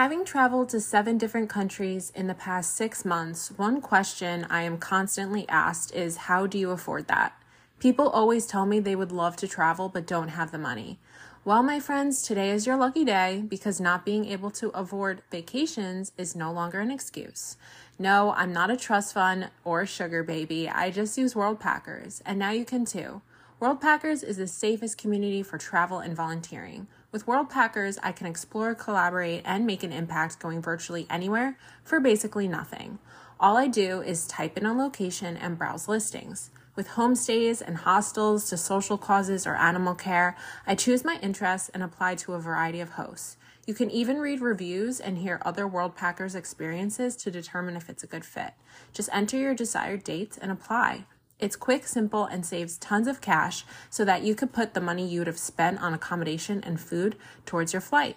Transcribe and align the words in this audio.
Having 0.00 0.24
traveled 0.24 0.70
to 0.70 0.80
seven 0.80 1.18
different 1.18 1.50
countries 1.50 2.10
in 2.14 2.26
the 2.26 2.32
past 2.32 2.74
six 2.74 3.04
months, 3.04 3.50
one 3.58 3.82
question 3.82 4.46
I 4.48 4.62
am 4.62 4.78
constantly 4.78 5.46
asked 5.46 5.94
is 5.94 6.16
how 6.16 6.46
do 6.46 6.56
you 6.56 6.70
afford 6.70 7.06
that? 7.08 7.34
People 7.80 8.08
always 8.08 8.46
tell 8.46 8.64
me 8.64 8.80
they 8.80 8.96
would 8.96 9.12
love 9.12 9.36
to 9.36 9.46
travel 9.46 9.90
but 9.90 10.06
don't 10.06 10.28
have 10.28 10.52
the 10.52 10.58
money. 10.58 10.98
Well, 11.44 11.62
my 11.62 11.80
friends, 11.80 12.22
today 12.22 12.50
is 12.50 12.66
your 12.66 12.78
lucky 12.78 13.04
day 13.04 13.44
because 13.46 13.78
not 13.78 14.06
being 14.06 14.24
able 14.24 14.50
to 14.52 14.70
afford 14.70 15.20
vacations 15.30 16.12
is 16.16 16.34
no 16.34 16.50
longer 16.50 16.80
an 16.80 16.90
excuse. 16.90 17.58
No, 17.98 18.32
I'm 18.32 18.54
not 18.54 18.70
a 18.70 18.78
trust 18.78 19.12
fund 19.12 19.50
or 19.66 19.84
sugar 19.84 20.24
baby. 20.24 20.66
I 20.66 20.90
just 20.90 21.18
use 21.18 21.34
Worldpackers, 21.34 22.22
and 22.24 22.38
now 22.38 22.52
you 22.52 22.64
can 22.64 22.86
too. 22.86 23.20
Worldpackers 23.60 24.24
is 24.24 24.38
the 24.38 24.46
safest 24.46 24.96
community 24.96 25.42
for 25.42 25.58
travel 25.58 25.98
and 25.98 26.16
volunteering. 26.16 26.86
With 27.12 27.26
Worldpackers, 27.26 27.98
I 28.04 28.12
can 28.12 28.28
explore, 28.28 28.72
collaborate, 28.76 29.42
and 29.44 29.66
make 29.66 29.82
an 29.82 29.92
impact 29.92 30.38
going 30.38 30.62
virtually 30.62 31.08
anywhere 31.10 31.58
for 31.82 31.98
basically 31.98 32.46
nothing. 32.46 33.00
All 33.40 33.56
I 33.56 33.66
do 33.66 34.00
is 34.00 34.28
type 34.28 34.56
in 34.56 34.64
a 34.64 34.72
location 34.72 35.36
and 35.36 35.58
browse 35.58 35.88
listings. 35.88 36.50
With 36.76 36.90
homestays 36.90 37.60
and 37.60 37.78
hostels 37.78 38.48
to 38.50 38.56
social 38.56 38.96
causes 38.96 39.44
or 39.44 39.56
animal 39.56 39.96
care, 39.96 40.36
I 40.68 40.76
choose 40.76 41.04
my 41.04 41.18
interests 41.20 41.68
and 41.70 41.82
apply 41.82 42.14
to 42.16 42.34
a 42.34 42.38
variety 42.38 42.78
of 42.78 42.90
hosts. 42.90 43.36
You 43.66 43.74
can 43.74 43.90
even 43.90 44.18
read 44.18 44.40
reviews 44.40 45.00
and 45.00 45.18
hear 45.18 45.42
other 45.44 45.66
Worldpackers 45.66 46.36
experiences 46.36 47.16
to 47.16 47.30
determine 47.30 47.76
if 47.76 47.90
it's 47.90 48.04
a 48.04 48.08
good 48.08 48.24
fit. 48.24 48.52
Just 48.92 49.10
enter 49.12 49.36
your 49.36 49.54
desired 49.54 50.04
dates 50.04 50.38
and 50.38 50.52
apply. 50.52 51.06
It's 51.40 51.56
quick, 51.56 51.86
simple, 51.86 52.24
and 52.26 52.44
saves 52.44 52.76
tons 52.76 53.08
of 53.08 53.20
cash 53.20 53.64
so 53.88 54.04
that 54.04 54.22
you 54.22 54.34
could 54.34 54.52
put 54.52 54.74
the 54.74 54.80
money 54.80 55.06
you 55.06 55.20
would 55.20 55.26
have 55.26 55.38
spent 55.38 55.80
on 55.80 55.94
accommodation 55.94 56.62
and 56.64 56.80
food 56.80 57.16
towards 57.46 57.72
your 57.72 57.80
flight. 57.80 58.16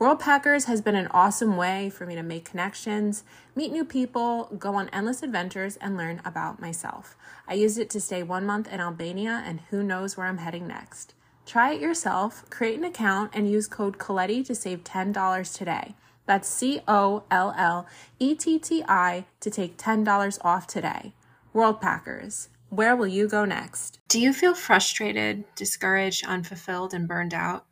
Worldpackers 0.00 0.66
has 0.66 0.82
been 0.82 0.94
an 0.94 1.08
awesome 1.10 1.56
way 1.56 1.88
for 1.88 2.04
me 2.04 2.14
to 2.14 2.22
make 2.22 2.44
connections, 2.44 3.24
meet 3.54 3.72
new 3.72 3.84
people, 3.84 4.44
go 4.58 4.74
on 4.74 4.90
endless 4.90 5.22
adventures, 5.22 5.76
and 5.76 5.96
learn 5.96 6.20
about 6.24 6.60
myself. 6.60 7.16
I 7.48 7.54
used 7.54 7.78
it 7.78 7.88
to 7.90 8.00
stay 8.00 8.22
one 8.22 8.44
month 8.44 8.70
in 8.70 8.80
Albania, 8.80 9.42
and 9.46 9.60
who 9.70 9.82
knows 9.82 10.16
where 10.16 10.26
I'm 10.26 10.38
heading 10.38 10.66
next. 10.66 11.14
Try 11.46 11.72
it 11.72 11.80
yourself, 11.80 12.44
create 12.50 12.78
an 12.78 12.84
account, 12.84 13.30
and 13.32 13.50
use 13.50 13.66
code 13.66 13.98
Colletti 13.98 14.44
to 14.46 14.54
save 14.54 14.84
$10 14.84 15.56
today. 15.56 15.94
That's 16.26 16.48
C 16.48 16.80
O 16.88 17.22
L 17.30 17.54
L 17.56 17.86
E 18.18 18.34
T 18.34 18.58
T 18.58 18.84
I 18.86 19.24
to 19.40 19.50
take 19.50 19.78
$10 19.78 20.38
off 20.44 20.66
today. 20.66 21.14
Worldpackers, 21.56 22.48
where 22.68 22.94
will 22.94 23.06
you 23.06 23.26
go 23.26 23.46
next? 23.46 23.98
Do 24.08 24.20
you 24.20 24.34
feel 24.34 24.54
frustrated, 24.54 25.46
discouraged, 25.54 26.26
unfulfilled, 26.26 26.92
and 26.92 27.08
burned 27.08 27.32
out? 27.32 27.64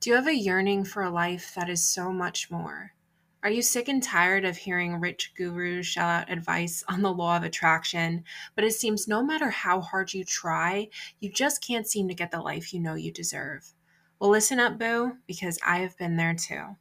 Do 0.00 0.10
you 0.10 0.16
have 0.16 0.26
a 0.26 0.34
yearning 0.34 0.82
for 0.82 1.04
a 1.04 1.10
life 1.10 1.54
that 1.54 1.70
is 1.70 1.84
so 1.84 2.12
much 2.12 2.50
more? 2.50 2.92
Are 3.44 3.50
you 3.50 3.62
sick 3.62 3.86
and 3.86 4.02
tired 4.02 4.44
of 4.44 4.56
hearing 4.56 4.96
rich 4.96 5.32
gurus 5.36 5.86
shell 5.86 6.08
out 6.08 6.28
advice 6.28 6.82
on 6.88 7.02
the 7.02 7.12
law 7.12 7.36
of 7.36 7.44
attraction, 7.44 8.24
but 8.56 8.64
it 8.64 8.72
seems 8.72 9.06
no 9.06 9.22
matter 9.22 9.50
how 9.50 9.80
hard 9.80 10.12
you 10.12 10.24
try, 10.24 10.88
you 11.20 11.30
just 11.30 11.64
can't 11.64 11.86
seem 11.86 12.08
to 12.08 12.14
get 12.14 12.32
the 12.32 12.40
life 12.40 12.74
you 12.74 12.80
know 12.80 12.94
you 12.94 13.12
deserve? 13.12 13.74
Well, 14.18 14.30
listen 14.30 14.58
up, 14.58 14.76
boo, 14.76 15.18
because 15.28 15.56
I 15.64 15.78
have 15.78 15.96
been 15.96 16.16
there 16.16 16.34
too. 16.34 16.74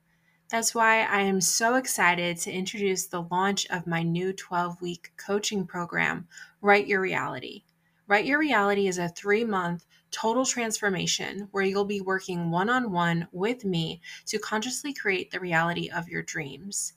That's 0.49 0.73
why 0.73 1.03
I 1.03 1.21
am 1.21 1.41
so 1.41 1.75
excited 1.75 2.37
to 2.37 2.51
introduce 2.51 3.05
the 3.05 3.21
launch 3.21 3.67
of 3.69 3.85
my 3.85 4.01
new 4.01 4.33
12 4.33 4.81
week 4.81 5.11
coaching 5.15 5.67
program, 5.67 6.27
Write 6.59 6.87
Your 6.87 7.01
Reality. 7.01 7.65
Write 8.07 8.25
Your 8.25 8.39
Reality 8.39 8.87
is 8.87 8.97
a 8.97 9.09
three 9.09 9.43
month 9.43 9.85
total 10.09 10.47
transformation 10.47 11.49
where 11.51 11.63
you'll 11.63 11.85
be 11.85 12.01
working 12.01 12.49
one 12.49 12.67
on 12.67 12.91
one 12.91 13.27
with 13.31 13.63
me 13.63 14.01
to 14.25 14.39
consciously 14.39 14.91
create 14.91 15.29
the 15.29 15.39
reality 15.39 15.87
of 15.87 16.09
your 16.09 16.23
dreams. 16.23 16.93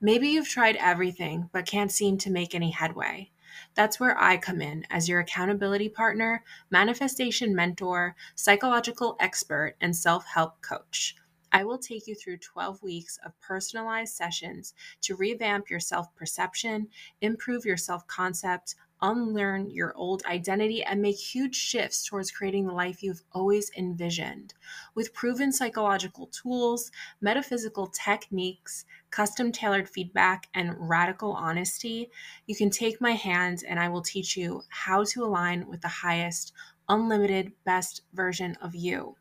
Maybe 0.00 0.28
you've 0.28 0.48
tried 0.48 0.76
everything 0.76 1.50
but 1.52 1.66
can't 1.66 1.92
seem 1.92 2.16
to 2.16 2.30
make 2.30 2.54
any 2.54 2.70
headway. 2.70 3.30
That's 3.74 4.00
where 4.00 4.18
I 4.18 4.38
come 4.38 4.62
in 4.62 4.86
as 4.88 5.10
your 5.10 5.20
accountability 5.20 5.90
partner, 5.90 6.42
manifestation 6.70 7.54
mentor, 7.54 8.16
psychological 8.34 9.18
expert, 9.20 9.76
and 9.78 9.94
self 9.94 10.24
help 10.24 10.62
coach. 10.62 11.16
I 11.54 11.62
will 11.62 11.78
take 11.78 12.08
you 12.08 12.16
through 12.16 12.38
12 12.38 12.82
weeks 12.82 13.16
of 13.24 13.40
personalized 13.40 14.12
sessions 14.12 14.74
to 15.02 15.14
revamp 15.14 15.70
your 15.70 15.78
self 15.78 16.12
perception, 16.16 16.88
improve 17.20 17.64
your 17.64 17.76
self 17.76 18.08
concept, 18.08 18.74
unlearn 19.00 19.70
your 19.70 19.94
old 19.94 20.24
identity, 20.26 20.82
and 20.82 21.00
make 21.00 21.16
huge 21.16 21.54
shifts 21.54 22.04
towards 22.04 22.32
creating 22.32 22.66
the 22.66 22.72
life 22.72 23.04
you've 23.04 23.22
always 23.30 23.70
envisioned. 23.76 24.52
With 24.96 25.14
proven 25.14 25.52
psychological 25.52 26.26
tools, 26.26 26.90
metaphysical 27.20 27.86
techniques, 27.86 28.84
custom 29.10 29.52
tailored 29.52 29.88
feedback, 29.88 30.48
and 30.54 30.74
radical 30.76 31.34
honesty, 31.34 32.10
you 32.46 32.56
can 32.56 32.70
take 32.70 33.00
my 33.00 33.12
hand 33.12 33.62
and 33.68 33.78
I 33.78 33.90
will 33.90 34.02
teach 34.02 34.36
you 34.36 34.62
how 34.70 35.04
to 35.04 35.22
align 35.22 35.68
with 35.68 35.82
the 35.82 36.02
highest, 36.02 36.52
unlimited, 36.88 37.52
best 37.64 38.00
version 38.12 38.56
of 38.60 38.74
you 38.74 39.14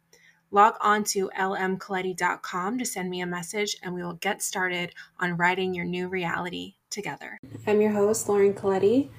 log 0.53 0.75
on 0.79 1.03
to 1.03 1.29
lmcolletti.com 1.37 2.77
to 2.77 2.85
send 2.85 3.09
me 3.09 3.21
a 3.21 3.25
message 3.25 3.75
and 3.81 3.93
we 3.93 4.03
will 4.03 4.13
get 4.13 4.41
started 4.41 4.93
on 5.19 5.35
writing 5.35 5.73
your 5.73 5.83
new 5.83 6.07
reality 6.07 6.75
together. 6.91 7.39
I'm 7.65 7.81
your 7.81 7.91
host, 7.91 8.29
Lauren 8.29 8.53
Colletti. 8.53 9.09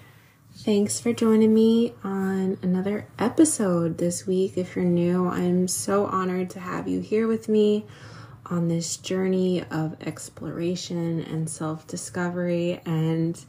Thanks 0.59 1.01
for 1.01 1.13
joining 1.13 1.53
me 1.53 1.93
on 2.05 2.57
another 2.63 3.09
episode 3.19 3.99
this 3.99 4.25
week. 4.25 4.57
If 4.57 4.77
you're 4.77 4.85
new, 4.85 5.27
I'm 5.27 5.67
so 5.67 6.07
honored 6.07 6.51
to 6.51 6.61
have 6.61 6.87
you 6.87 7.01
here 7.01 7.27
with 7.27 7.49
me 7.49 7.85
on 8.47 8.69
this 8.69 8.97
journey 8.97 9.65
of 9.73 9.97
exploration 10.07 11.21
and 11.23 11.51
self 11.51 11.89
discovery 11.89 12.81
and 12.87 13.45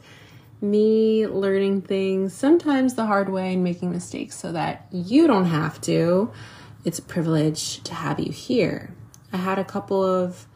me 0.60 1.26
learning 1.28 1.82
things 1.82 2.34
sometimes 2.34 2.94
the 2.94 3.06
hard 3.06 3.28
way 3.28 3.52
and 3.54 3.62
making 3.62 3.92
mistakes 3.92 4.36
so 4.36 4.50
that 4.50 4.86
you 4.90 5.28
don't 5.28 5.44
have 5.44 5.80
to 5.82 6.32
it's 6.86 7.00
a 7.00 7.02
privilege 7.02 7.82
to 7.82 7.92
have 7.92 8.20
you 8.20 8.30
here. 8.30 8.94
I 9.32 9.38
had 9.38 9.58
a 9.58 9.64
couple 9.64 10.04
of 10.04 10.46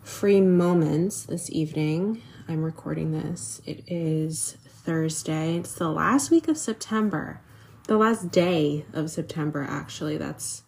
free 0.00 0.40
moments 0.40 1.24
this 1.24 1.50
evening. 1.50 2.22
I'm 2.46 2.62
recording 2.62 3.10
this. 3.10 3.60
It 3.66 3.82
is 3.88 4.58
Thursday. 4.68 5.56
It's 5.56 5.74
the 5.74 5.88
last 5.88 6.30
week 6.30 6.46
of 6.46 6.56
September. 6.56 7.40
The 7.88 7.96
last 7.96 8.30
day 8.30 8.86
of 8.92 9.10
September, 9.10 9.66
actually. 9.68 10.16
That's 10.16 10.62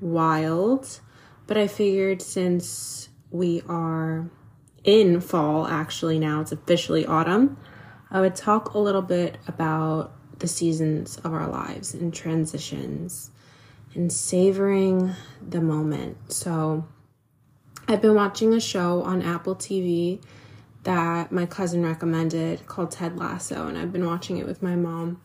wild. 0.00 1.02
But 1.46 1.56
I 1.56 1.68
figured 1.68 2.20
since 2.20 3.10
we 3.30 3.62
are 3.68 4.28
in 4.82 5.20
fall, 5.20 5.68
actually, 5.68 6.18
now 6.18 6.40
it's 6.40 6.50
officially 6.50 7.06
autumn, 7.06 7.58
I 8.10 8.20
would 8.20 8.34
talk 8.34 8.74
a 8.74 8.80
little 8.80 9.02
bit 9.02 9.38
about 9.46 10.16
the 10.40 10.48
seasons 10.48 11.16
of 11.18 11.32
our 11.32 11.46
lives 11.46 11.94
and 11.94 12.12
transitions 12.12 13.30
and 13.98 14.12
savoring 14.12 15.12
the 15.42 15.60
moment. 15.60 16.32
So, 16.32 16.86
I've 17.88 18.00
been 18.00 18.14
watching 18.14 18.54
a 18.54 18.60
show 18.60 19.02
on 19.02 19.22
Apple 19.22 19.56
TV 19.56 20.22
that 20.84 21.32
my 21.32 21.46
cousin 21.46 21.84
recommended 21.84 22.64
called 22.68 22.92
Ted 22.92 23.18
Lasso, 23.18 23.66
and 23.66 23.76
I've 23.76 23.92
been 23.92 24.06
watching 24.06 24.38
it 24.38 24.46
with 24.46 24.62
my 24.62 24.76
mom. 24.76 25.20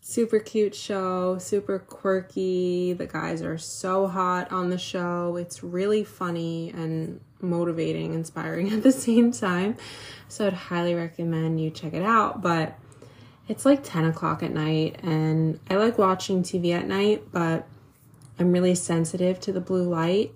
Super 0.00 0.40
cute 0.40 0.74
show, 0.74 1.38
super 1.38 1.78
quirky. 1.78 2.94
The 2.94 3.06
guys 3.06 3.42
are 3.42 3.58
so 3.58 4.08
hot 4.08 4.50
on 4.50 4.70
the 4.70 4.78
show. 4.78 5.36
It's 5.36 5.62
really 5.62 6.02
funny 6.02 6.70
and 6.70 7.20
motivating, 7.40 8.12
inspiring 8.14 8.72
at 8.72 8.82
the 8.82 8.92
same 8.92 9.30
time. 9.30 9.76
So 10.26 10.48
I'd 10.48 10.52
highly 10.52 10.94
recommend 10.96 11.60
you 11.60 11.70
check 11.70 11.92
it 11.92 12.02
out. 12.02 12.42
But 12.42 12.76
it's 13.46 13.64
like 13.64 13.84
10 13.84 14.06
o'clock 14.06 14.42
at 14.42 14.52
night, 14.52 14.98
and 15.04 15.60
I 15.70 15.76
like 15.76 15.96
watching 15.96 16.42
TV 16.42 16.74
at 16.74 16.88
night, 16.88 17.30
but 17.30 17.68
I'm 18.40 18.52
really 18.52 18.74
sensitive 18.74 19.38
to 19.40 19.52
the 19.52 19.60
blue 19.60 19.82
light. 19.82 20.32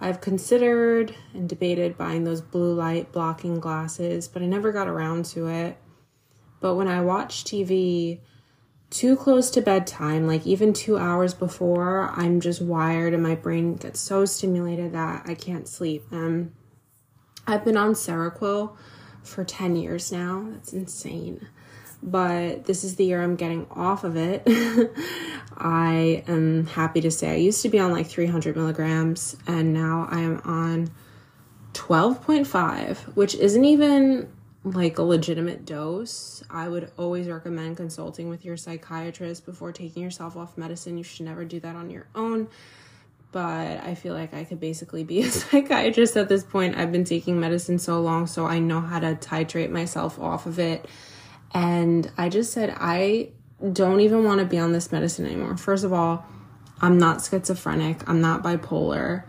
I've 0.00 0.20
considered 0.20 1.16
and 1.34 1.48
debated 1.48 1.98
buying 1.98 2.22
those 2.22 2.40
blue 2.40 2.72
light 2.72 3.10
blocking 3.10 3.58
glasses, 3.58 4.28
but 4.28 4.40
I 4.40 4.46
never 4.46 4.70
got 4.70 4.86
around 4.86 5.24
to 5.26 5.48
it. 5.48 5.76
But 6.60 6.76
when 6.76 6.86
I 6.86 7.00
watch 7.00 7.42
TV 7.42 8.20
too 8.88 9.16
close 9.16 9.50
to 9.50 9.60
bedtime, 9.60 10.28
like 10.28 10.46
even 10.46 10.72
two 10.72 10.96
hours 10.96 11.34
before, 11.34 12.12
I'm 12.14 12.40
just 12.40 12.62
wired 12.62 13.14
and 13.14 13.22
my 13.22 13.34
brain 13.34 13.74
gets 13.74 13.98
so 13.98 14.24
stimulated 14.24 14.92
that 14.92 15.24
I 15.26 15.34
can't 15.34 15.66
sleep. 15.66 16.04
And 16.12 16.52
I've 17.48 17.64
been 17.64 17.76
on 17.76 17.94
Seroquel 17.94 18.76
for 19.24 19.42
10 19.42 19.74
years 19.74 20.12
now. 20.12 20.46
That's 20.52 20.72
insane 20.72 21.48
but 22.02 22.64
this 22.64 22.84
is 22.84 22.96
the 22.96 23.04
year 23.04 23.22
I'm 23.22 23.36
getting 23.36 23.66
off 23.70 24.04
of 24.04 24.16
it. 24.16 24.42
I 25.56 26.24
am 26.26 26.66
happy 26.66 27.00
to 27.02 27.10
say 27.10 27.32
I 27.32 27.36
used 27.36 27.62
to 27.62 27.68
be 27.68 27.78
on 27.78 27.92
like 27.92 28.06
300 28.06 28.56
milligrams 28.56 29.36
and 29.46 29.74
now 29.74 30.08
I 30.10 30.20
am 30.20 30.40
on 30.44 30.90
12.5, 31.74 32.96
which 33.16 33.34
isn't 33.34 33.64
even 33.64 34.32
like 34.64 34.98
a 34.98 35.02
legitimate 35.02 35.64
dose. 35.64 36.42
I 36.50 36.68
would 36.68 36.90
always 36.96 37.28
recommend 37.28 37.76
consulting 37.76 38.28
with 38.28 38.44
your 38.44 38.56
psychiatrist 38.56 39.46
before 39.46 39.72
taking 39.72 40.02
yourself 40.02 40.36
off 40.36 40.56
medicine. 40.56 40.98
You 40.98 41.04
should 41.04 41.26
never 41.26 41.44
do 41.44 41.60
that 41.60 41.76
on 41.76 41.90
your 41.90 42.06
own. 42.14 42.48
but 43.32 43.84
I 43.84 43.94
feel 43.94 44.12
like 44.12 44.34
I 44.34 44.42
could 44.44 44.58
basically 44.58 45.04
be 45.04 45.20
a 45.22 45.30
psychiatrist 45.30 46.16
at 46.16 46.28
this 46.28 46.42
point. 46.42 46.76
I've 46.76 46.92
been 46.92 47.04
taking 47.04 47.38
medicine 47.38 47.78
so 47.78 48.00
long, 48.00 48.26
so 48.26 48.46
I 48.46 48.58
know 48.58 48.80
how 48.80 48.98
to 48.98 49.14
titrate 49.14 49.70
myself 49.70 50.18
off 50.18 50.46
of 50.46 50.58
it. 50.58 50.86
And 51.52 52.10
I 52.16 52.28
just 52.28 52.52
said, 52.52 52.74
I 52.76 53.30
don't 53.72 54.00
even 54.00 54.24
want 54.24 54.40
to 54.40 54.46
be 54.46 54.58
on 54.58 54.72
this 54.72 54.92
medicine 54.92 55.26
anymore. 55.26 55.56
First 55.56 55.84
of 55.84 55.92
all, 55.92 56.24
I'm 56.80 56.98
not 56.98 57.22
schizophrenic, 57.22 58.08
I'm 58.08 58.20
not 58.20 58.42
bipolar, 58.42 59.24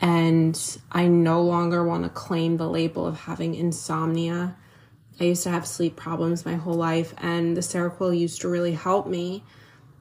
and 0.00 0.78
I 0.90 1.06
no 1.06 1.42
longer 1.42 1.84
want 1.84 2.02
to 2.02 2.10
claim 2.10 2.56
the 2.56 2.68
label 2.68 3.06
of 3.06 3.20
having 3.20 3.54
insomnia. 3.54 4.56
I 5.20 5.24
used 5.24 5.44
to 5.44 5.50
have 5.50 5.66
sleep 5.66 5.94
problems 5.94 6.44
my 6.44 6.56
whole 6.56 6.74
life, 6.74 7.14
and 7.18 7.56
the 7.56 7.60
Seroquel 7.60 8.18
used 8.18 8.40
to 8.40 8.48
really 8.48 8.72
help 8.72 9.06
me. 9.06 9.44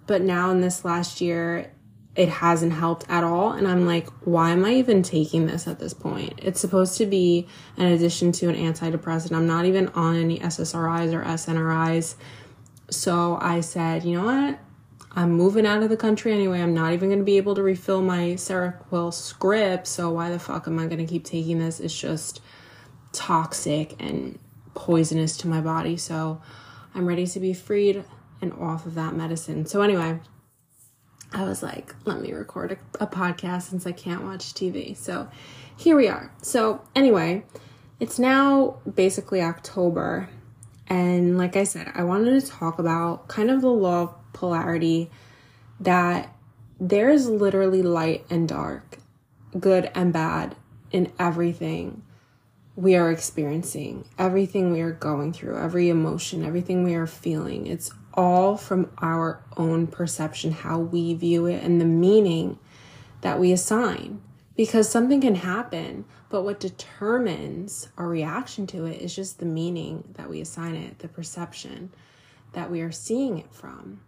But 0.08 0.24
now, 0.24 0.50
in 0.50 0.62
this 0.62 0.84
last 0.84 1.22
year, 1.22 1.72
it 2.16 2.30
hasn't 2.30 2.74
helped 2.74 3.06
at 3.10 3.24
all. 3.24 3.52
And 3.52 3.68
I'm 3.68 3.86
like, 3.86 4.08
why 4.26 4.52
am 4.52 4.64
I 4.66 4.74
even 4.76 5.02
taking 5.02 5.48
this 5.48 5.68
at 5.68 5.80
this 5.80 5.94
point? 5.94 6.34
It's 6.38 6.60
supposed 6.60 6.98
to 7.00 7.06
be 7.06 7.48
an 7.78 7.88
addition 7.88 8.32
to 8.34 8.50
an 8.50 8.56
antidepressant. 8.56 9.36
I'm 9.36 9.48
not 9.48 9.66
even 9.66 9.88
on 9.90 10.16
any 10.16 10.40
SSRIs 10.40 11.14
or 11.14 11.24
SNRIs. 11.24 12.16
So 12.92 13.40
I 13.42 13.62
said, 13.62 14.04
you 14.04 14.16
know 14.18 14.26
what? 14.26 14.60
I'm 15.16 15.32
moving 15.32 15.66
out 15.66 15.82
of 15.84 15.90
the 15.90 15.98
country 15.98 16.34
anyway. 16.34 16.62
I'm 16.62 16.74
not 16.74 16.94
even 16.94 17.10
going 17.10 17.20
to 17.20 17.26
be 17.26 17.38
able 17.38 17.56
to 17.56 17.64
refill 17.64 18.02
my 18.02 18.34
Seroquel 18.36 19.14
script. 19.14 19.88
So 19.88 20.12
why 20.12 20.30
the 20.30 20.40
fuck 20.40 20.68
am 20.68 20.80
I 20.80 20.86
going 20.86 21.00
to 21.00 21.06
keep 21.06 21.24
taking 21.24 21.60
this? 21.60 21.80
It's 21.80 21.98
just 21.98 22.42
toxic 23.12 23.96
and 24.02 24.40
poisonous 24.76 25.38
to 25.38 25.48
my 25.48 25.62
body. 25.62 25.98
So 25.98 26.42
I'm 26.94 27.08
ready 27.08 27.26
to 27.28 27.40
be 27.40 27.54
freed 27.54 28.04
and 28.42 28.54
off 28.54 28.86
of 28.86 28.96
that 28.96 29.16
medicine. 29.16 29.66
So 29.66 29.82
anyway, 29.82 30.20
I 31.34 31.44
was 31.46 31.64
like, 31.64 31.96
let 32.06 32.22
me 32.22 32.32
record 32.32 32.74
a, 32.74 33.04
a, 33.04 33.08
podcast 33.08 33.64
since 33.64 33.88
I 33.88 33.92
can't 33.92 34.24
watch 34.24 34.54
TV. 34.54 34.96
So 34.96 35.28
here 35.76 35.98
we 35.98 36.08
are. 36.08 36.32
So, 36.42 36.82
anyway, 36.96 37.44
it's 38.00 38.20
now 38.20 38.78
basically 38.94 39.42
October. 39.42 40.30
And 40.88 41.38
like 41.38 41.56
I 41.56 41.64
said, 41.64 41.92
I 41.96 42.04
wanted 42.04 42.40
to 42.40 42.48
talk 42.48 42.78
about 42.78 43.28
kind 43.28 43.50
of 43.50 43.62
the 43.62 43.70
law 43.70 44.04
of 44.04 44.34
polarity 44.34 45.10
that 45.80 46.36
there's 46.80 47.28
literally 47.28 47.82
light 47.82 48.26
and 48.30 48.48
dark, 48.48 48.98
good 49.60 49.90
and 49.96 50.14
bad 50.14 50.56
in 50.92 51.12
everything 51.18 52.04
we 52.76 52.96
are 52.96 53.12
experiencing, 53.12 54.06
everything 54.18 54.72
we 54.72 54.82
are 54.82 54.92
going 54.92 55.34
through, 55.34 55.58
every 55.58 55.90
emotion, 55.90 56.44
everything 56.44 56.84
we 56.84 56.96
are 56.96 57.08
feeling. 57.08 57.68
It's 57.68 57.92
all 58.14 58.58
from 58.58 58.92
our 59.00 59.44
own 59.58 59.88
perception, 59.88 60.52
how 60.52 60.80
we 60.80 61.14
view 61.14 61.46
it, 61.46 61.64
and 61.64 61.80
the 61.80 61.86
meaning 61.86 62.60
that 63.22 63.40
we 63.40 63.52
assign. 63.52 64.22
Because 64.56 64.88
something 64.88 65.22
can 65.22 65.36
happen, 65.36 66.06
but 66.30 66.44
what 66.44 66.60
determines 66.60 67.90
our 67.98 68.08
reaction 68.08 68.68
to 68.68 68.86
it 68.86 69.02
is 69.02 69.16
just 69.16 69.40
the 69.40 69.46
meaning 69.46 70.04
that 70.14 70.30
we 70.30 70.42
assign 70.42 70.76
it, 70.76 71.00
the 71.00 71.08
perception 71.08 71.92
that 72.52 72.70
we 72.70 72.82
are 72.82 72.92
seeing 72.92 73.40
it 73.40 73.52
from. 73.52 74.02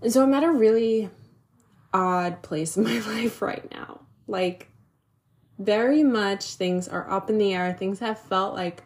And 0.00 0.12
so 0.12 0.22
I'm 0.22 0.34
at 0.34 0.44
a 0.44 0.50
really 0.50 1.10
odd 1.92 2.42
place 2.42 2.76
in 2.76 2.84
my 2.84 3.00
life 3.00 3.42
right 3.42 3.68
now. 3.72 4.00
Like, 4.28 4.68
very 5.58 6.02
much 6.02 6.54
things 6.54 6.86
are 6.86 7.10
up 7.10 7.30
in 7.30 7.38
the 7.38 7.54
air. 7.54 7.72
Things 7.72 7.98
have 8.00 8.18
felt 8.18 8.54
like 8.54 8.84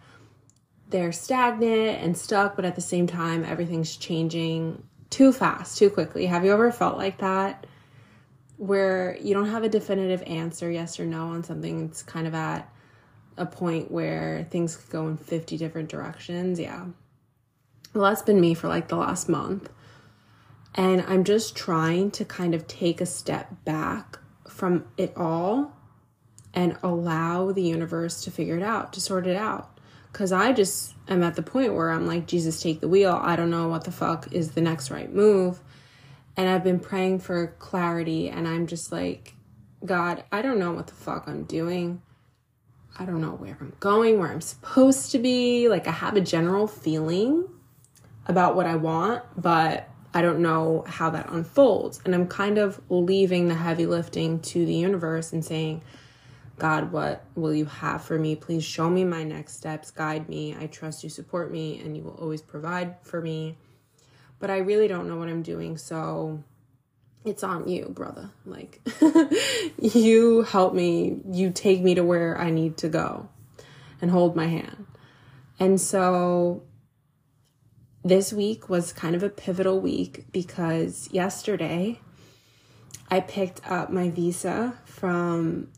they're 0.90 1.12
stagnant 1.12 2.02
and 2.02 2.16
stuck, 2.16 2.56
but 2.56 2.64
at 2.64 2.74
the 2.74 2.80
same 2.80 3.06
time, 3.06 3.44
everything's 3.44 3.96
changing 3.96 4.82
too 5.08 5.32
fast, 5.32 5.78
too 5.78 5.90
quickly. 5.90 6.26
Have 6.26 6.44
you 6.44 6.52
ever 6.52 6.70
felt 6.70 6.96
like 6.96 7.18
that? 7.18 7.66
Where 8.56 9.16
you 9.20 9.34
don't 9.34 9.48
have 9.48 9.64
a 9.64 9.68
definitive 9.68 10.22
answer, 10.26 10.70
yes 10.70 11.00
or 11.00 11.06
no, 11.06 11.28
on 11.28 11.42
something 11.42 11.86
it's 11.86 12.02
kind 12.02 12.26
of 12.26 12.34
at 12.34 12.70
a 13.36 13.46
point 13.46 13.90
where 13.90 14.46
things 14.50 14.76
could 14.76 14.90
go 14.90 15.08
in 15.08 15.16
50 15.16 15.56
different 15.56 15.88
directions. 15.88 16.60
Yeah. 16.60 16.86
Well, 17.94 18.04
that's 18.04 18.22
been 18.22 18.40
me 18.40 18.54
for 18.54 18.68
like 18.68 18.88
the 18.88 18.96
last 18.96 19.28
month. 19.28 19.70
And 20.74 21.02
I'm 21.02 21.24
just 21.24 21.56
trying 21.56 22.10
to 22.12 22.24
kind 22.24 22.54
of 22.54 22.68
take 22.68 23.00
a 23.00 23.06
step 23.06 23.64
back 23.64 24.18
from 24.46 24.84
it 24.96 25.16
all 25.16 25.72
and 26.54 26.76
allow 26.82 27.50
the 27.52 27.62
universe 27.62 28.22
to 28.24 28.30
figure 28.30 28.56
it 28.56 28.62
out, 28.62 28.92
to 28.92 29.00
sort 29.00 29.26
it 29.26 29.36
out. 29.36 29.79
Because 30.12 30.32
I 30.32 30.52
just 30.52 30.94
am 31.08 31.22
at 31.22 31.36
the 31.36 31.42
point 31.42 31.74
where 31.74 31.90
I'm 31.90 32.06
like, 32.06 32.26
Jesus, 32.26 32.60
take 32.60 32.80
the 32.80 32.88
wheel. 32.88 33.18
I 33.22 33.36
don't 33.36 33.50
know 33.50 33.68
what 33.68 33.84
the 33.84 33.92
fuck 33.92 34.32
is 34.32 34.52
the 34.52 34.60
next 34.60 34.90
right 34.90 35.12
move. 35.12 35.60
And 36.36 36.48
I've 36.48 36.64
been 36.64 36.80
praying 36.80 37.20
for 37.20 37.48
clarity, 37.58 38.28
and 38.28 38.48
I'm 38.48 38.66
just 38.66 38.92
like, 38.92 39.34
God, 39.84 40.24
I 40.32 40.42
don't 40.42 40.58
know 40.58 40.72
what 40.72 40.86
the 40.86 40.94
fuck 40.94 41.24
I'm 41.26 41.44
doing. 41.44 42.02
I 42.98 43.04
don't 43.04 43.20
know 43.20 43.32
where 43.32 43.56
I'm 43.60 43.74
going, 43.80 44.18
where 44.18 44.30
I'm 44.30 44.40
supposed 44.40 45.12
to 45.12 45.18
be. 45.18 45.68
Like, 45.68 45.86
I 45.86 45.92
have 45.92 46.16
a 46.16 46.20
general 46.20 46.66
feeling 46.66 47.48
about 48.26 48.56
what 48.56 48.66
I 48.66 48.76
want, 48.76 49.22
but 49.36 49.88
I 50.12 50.22
don't 50.22 50.40
know 50.40 50.84
how 50.86 51.10
that 51.10 51.30
unfolds. 51.30 52.00
And 52.04 52.14
I'm 52.14 52.26
kind 52.26 52.58
of 52.58 52.80
leaving 52.88 53.48
the 53.48 53.54
heavy 53.54 53.86
lifting 53.86 54.40
to 54.40 54.66
the 54.66 54.74
universe 54.74 55.32
and 55.32 55.44
saying, 55.44 55.82
God, 56.60 56.92
what 56.92 57.24
will 57.34 57.54
you 57.54 57.64
have 57.64 58.04
for 58.04 58.18
me? 58.18 58.36
Please 58.36 58.62
show 58.62 58.90
me 58.90 59.02
my 59.02 59.24
next 59.24 59.54
steps, 59.54 59.90
guide 59.90 60.28
me. 60.28 60.54
I 60.60 60.66
trust 60.66 61.02
you 61.02 61.08
support 61.08 61.50
me, 61.50 61.80
and 61.80 61.96
you 61.96 62.02
will 62.02 62.16
always 62.20 62.42
provide 62.42 62.96
for 63.02 63.22
me. 63.22 63.56
But 64.38 64.50
I 64.50 64.58
really 64.58 64.86
don't 64.86 65.08
know 65.08 65.16
what 65.16 65.28
I'm 65.28 65.40
doing, 65.40 65.78
so 65.78 66.44
it's 67.24 67.42
on 67.42 67.66
you, 67.66 67.86
brother. 67.88 68.30
Like, 68.44 68.78
you 69.80 70.42
help 70.42 70.74
me, 70.74 71.22
you 71.32 71.50
take 71.50 71.80
me 71.80 71.94
to 71.94 72.04
where 72.04 72.38
I 72.38 72.50
need 72.50 72.76
to 72.78 72.90
go 72.90 73.30
and 74.02 74.10
hold 74.10 74.36
my 74.36 74.46
hand. 74.46 74.86
And 75.58 75.80
so 75.80 76.62
this 78.04 78.34
week 78.34 78.68
was 78.68 78.92
kind 78.92 79.14
of 79.14 79.22
a 79.22 79.30
pivotal 79.30 79.80
week 79.80 80.26
because 80.30 81.08
yesterday 81.10 82.00
I 83.10 83.20
picked 83.20 83.62
up 83.70 83.90
my 83.90 84.10
visa 84.10 84.74
from 84.84 85.68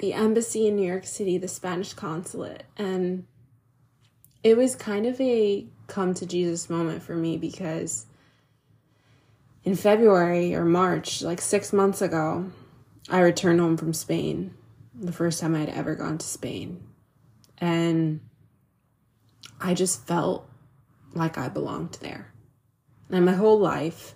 the 0.00 0.14
embassy 0.14 0.66
in 0.66 0.76
New 0.76 0.86
York 0.86 1.06
City, 1.06 1.38
the 1.38 1.48
Spanish 1.48 1.92
consulate. 1.92 2.64
And 2.76 3.26
it 4.42 4.56
was 4.56 4.74
kind 4.74 5.06
of 5.06 5.20
a 5.20 5.66
come 5.86 6.14
to 6.14 6.26
Jesus 6.26 6.70
moment 6.70 7.02
for 7.02 7.14
me 7.14 7.36
because 7.36 8.06
in 9.62 9.76
February 9.76 10.54
or 10.54 10.64
March, 10.64 11.22
like 11.22 11.40
six 11.40 11.72
months 11.72 12.00
ago, 12.00 12.50
I 13.10 13.20
returned 13.20 13.60
home 13.60 13.76
from 13.76 13.92
Spain, 13.92 14.54
the 14.94 15.12
first 15.12 15.40
time 15.40 15.54
I 15.54 15.60
had 15.60 15.68
ever 15.68 15.94
gone 15.94 16.16
to 16.16 16.26
Spain. 16.26 16.82
And 17.58 18.20
I 19.60 19.74
just 19.74 20.06
felt 20.06 20.48
like 21.12 21.36
I 21.36 21.48
belonged 21.48 21.98
there. 22.00 22.32
And 23.10 23.26
my 23.26 23.34
whole 23.34 23.58
life, 23.58 24.14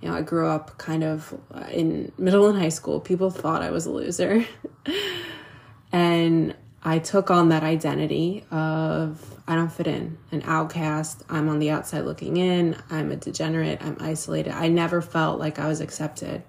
you 0.00 0.08
know, 0.08 0.14
I 0.14 0.22
grew 0.22 0.46
up 0.46 0.78
kind 0.78 1.02
of 1.02 1.34
in 1.72 2.12
middle 2.18 2.46
and 2.46 2.58
high 2.58 2.68
school. 2.68 3.00
People 3.00 3.30
thought 3.30 3.62
I 3.62 3.70
was 3.70 3.86
a 3.86 3.90
loser. 3.90 4.46
and 5.92 6.54
I 6.82 6.98
took 6.98 7.30
on 7.30 7.48
that 7.50 7.62
identity 7.62 8.44
of 8.50 9.42
I 9.46 9.54
don't 9.54 9.72
fit 9.72 9.86
in, 9.86 10.18
an 10.30 10.42
outcast. 10.44 11.22
I'm 11.28 11.48
on 11.48 11.58
the 11.58 11.70
outside 11.70 12.04
looking 12.04 12.36
in. 12.36 12.76
I'm 12.90 13.10
a 13.10 13.16
degenerate. 13.16 13.82
I'm 13.82 13.96
isolated. 14.00 14.52
I 14.52 14.68
never 14.68 15.00
felt 15.00 15.38
like 15.38 15.58
I 15.58 15.66
was 15.66 15.80
accepted, 15.80 16.42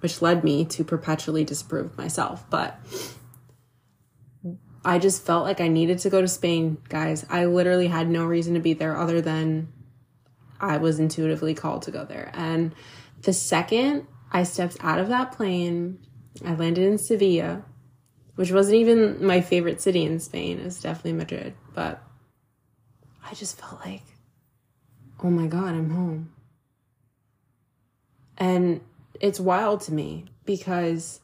which 0.00 0.22
led 0.22 0.44
me 0.44 0.64
to 0.66 0.84
perpetually 0.84 1.44
disprove 1.44 1.96
myself. 1.96 2.48
But 2.50 2.78
I 4.84 4.98
just 4.98 5.24
felt 5.24 5.44
like 5.44 5.60
I 5.60 5.68
needed 5.68 5.98
to 6.00 6.10
go 6.10 6.20
to 6.20 6.28
Spain, 6.28 6.78
guys. 6.88 7.26
I 7.28 7.46
literally 7.46 7.88
had 7.88 8.08
no 8.08 8.24
reason 8.24 8.54
to 8.54 8.60
be 8.60 8.74
there 8.74 8.96
other 8.96 9.20
than 9.20 9.72
I 10.60 10.76
was 10.78 10.98
intuitively 10.98 11.54
called 11.54 11.82
to 11.82 11.90
go 11.90 12.04
there. 12.04 12.30
And 12.34 12.74
the 13.22 13.32
second 13.32 14.06
I 14.30 14.42
stepped 14.42 14.76
out 14.80 14.98
of 14.98 15.08
that 15.08 15.32
plane, 15.32 15.98
I 16.44 16.54
landed 16.54 16.84
in 16.84 16.98
Sevilla, 16.98 17.64
which 18.34 18.52
wasn't 18.52 18.76
even 18.76 19.24
my 19.24 19.40
favorite 19.40 19.80
city 19.80 20.04
in 20.04 20.20
Spain. 20.20 20.58
It 20.58 20.64
was 20.64 20.80
definitely 20.80 21.14
Madrid. 21.14 21.54
But 21.74 22.02
I 23.24 23.34
just 23.34 23.58
felt 23.60 23.84
like, 23.84 24.04
oh 25.22 25.30
my 25.30 25.46
God, 25.46 25.74
I'm 25.74 25.90
home. 25.90 26.32
And 28.36 28.80
it's 29.20 29.40
wild 29.40 29.80
to 29.82 29.92
me 29.92 30.26
because 30.44 31.20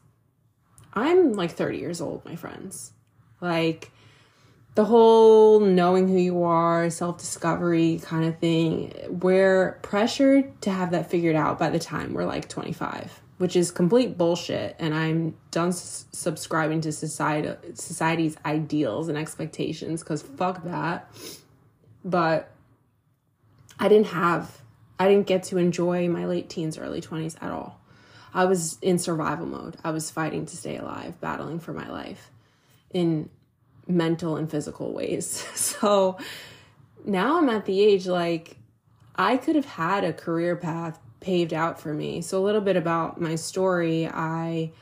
I'm 0.92 1.32
like 1.34 1.52
30 1.52 1.78
years 1.78 2.00
old, 2.00 2.24
my 2.24 2.36
friends. 2.36 2.92
Like, 3.40 3.90
the 4.74 4.84
whole 4.84 5.60
knowing 5.60 6.08
who 6.08 6.18
you 6.18 6.42
are, 6.42 6.90
self 6.90 7.18
discovery 7.18 8.00
kind 8.02 8.24
of 8.24 8.38
thing, 8.38 8.92
we're 9.08 9.78
pressured 9.82 10.60
to 10.62 10.70
have 10.70 10.90
that 10.90 11.10
figured 11.10 11.36
out 11.36 11.58
by 11.58 11.70
the 11.70 11.78
time 11.78 12.12
we're 12.12 12.24
like 12.24 12.48
25, 12.48 13.20
which 13.44 13.56
is 13.56 13.70
complete 13.70 14.16
bullshit. 14.16 14.74
And 14.78 14.94
I'm 14.94 15.36
done 15.50 15.68
s- 15.68 16.06
subscribing 16.12 16.80
to 16.80 16.92
society, 16.92 17.50
society's 17.74 18.38
ideals 18.46 19.10
and 19.10 19.18
expectations 19.18 20.02
because 20.02 20.22
fuck 20.22 20.64
that. 20.64 21.10
But 22.06 22.50
I 23.78 23.88
didn't 23.88 24.06
have, 24.06 24.62
I 24.98 25.08
didn't 25.08 25.26
get 25.26 25.42
to 25.42 25.58
enjoy 25.58 26.08
my 26.08 26.24
late 26.24 26.48
teens, 26.48 26.78
early 26.78 27.02
20s 27.02 27.36
at 27.42 27.50
all. 27.50 27.78
I 28.32 28.46
was 28.46 28.78
in 28.80 28.98
survival 28.98 29.44
mode. 29.44 29.76
I 29.84 29.90
was 29.90 30.10
fighting 30.10 30.46
to 30.46 30.56
stay 30.56 30.78
alive, 30.78 31.20
battling 31.20 31.60
for 31.60 31.74
my 31.74 31.90
life 31.90 32.30
in 32.94 33.28
mental 33.86 34.38
and 34.38 34.50
physical 34.50 34.94
ways. 34.94 35.44
So 35.54 36.16
now 37.04 37.36
I'm 37.36 37.50
at 37.50 37.66
the 37.66 37.78
age 37.82 38.06
like 38.06 38.56
I 39.16 39.36
could 39.36 39.54
have 39.54 39.66
had 39.66 40.02
a 40.02 40.14
career 40.14 40.56
path 40.56 40.98
paved 41.24 41.54
out 41.54 41.80
for 41.80 41.92
me. 41.92 42.20
So, 42.20 42.38
a 42.38 42.44
little 42.44 42.60
bit 42.60 42.76
about 42.76 43.20
my 43.20 43.34
story. 43.34 44.06
I 44.06 44.72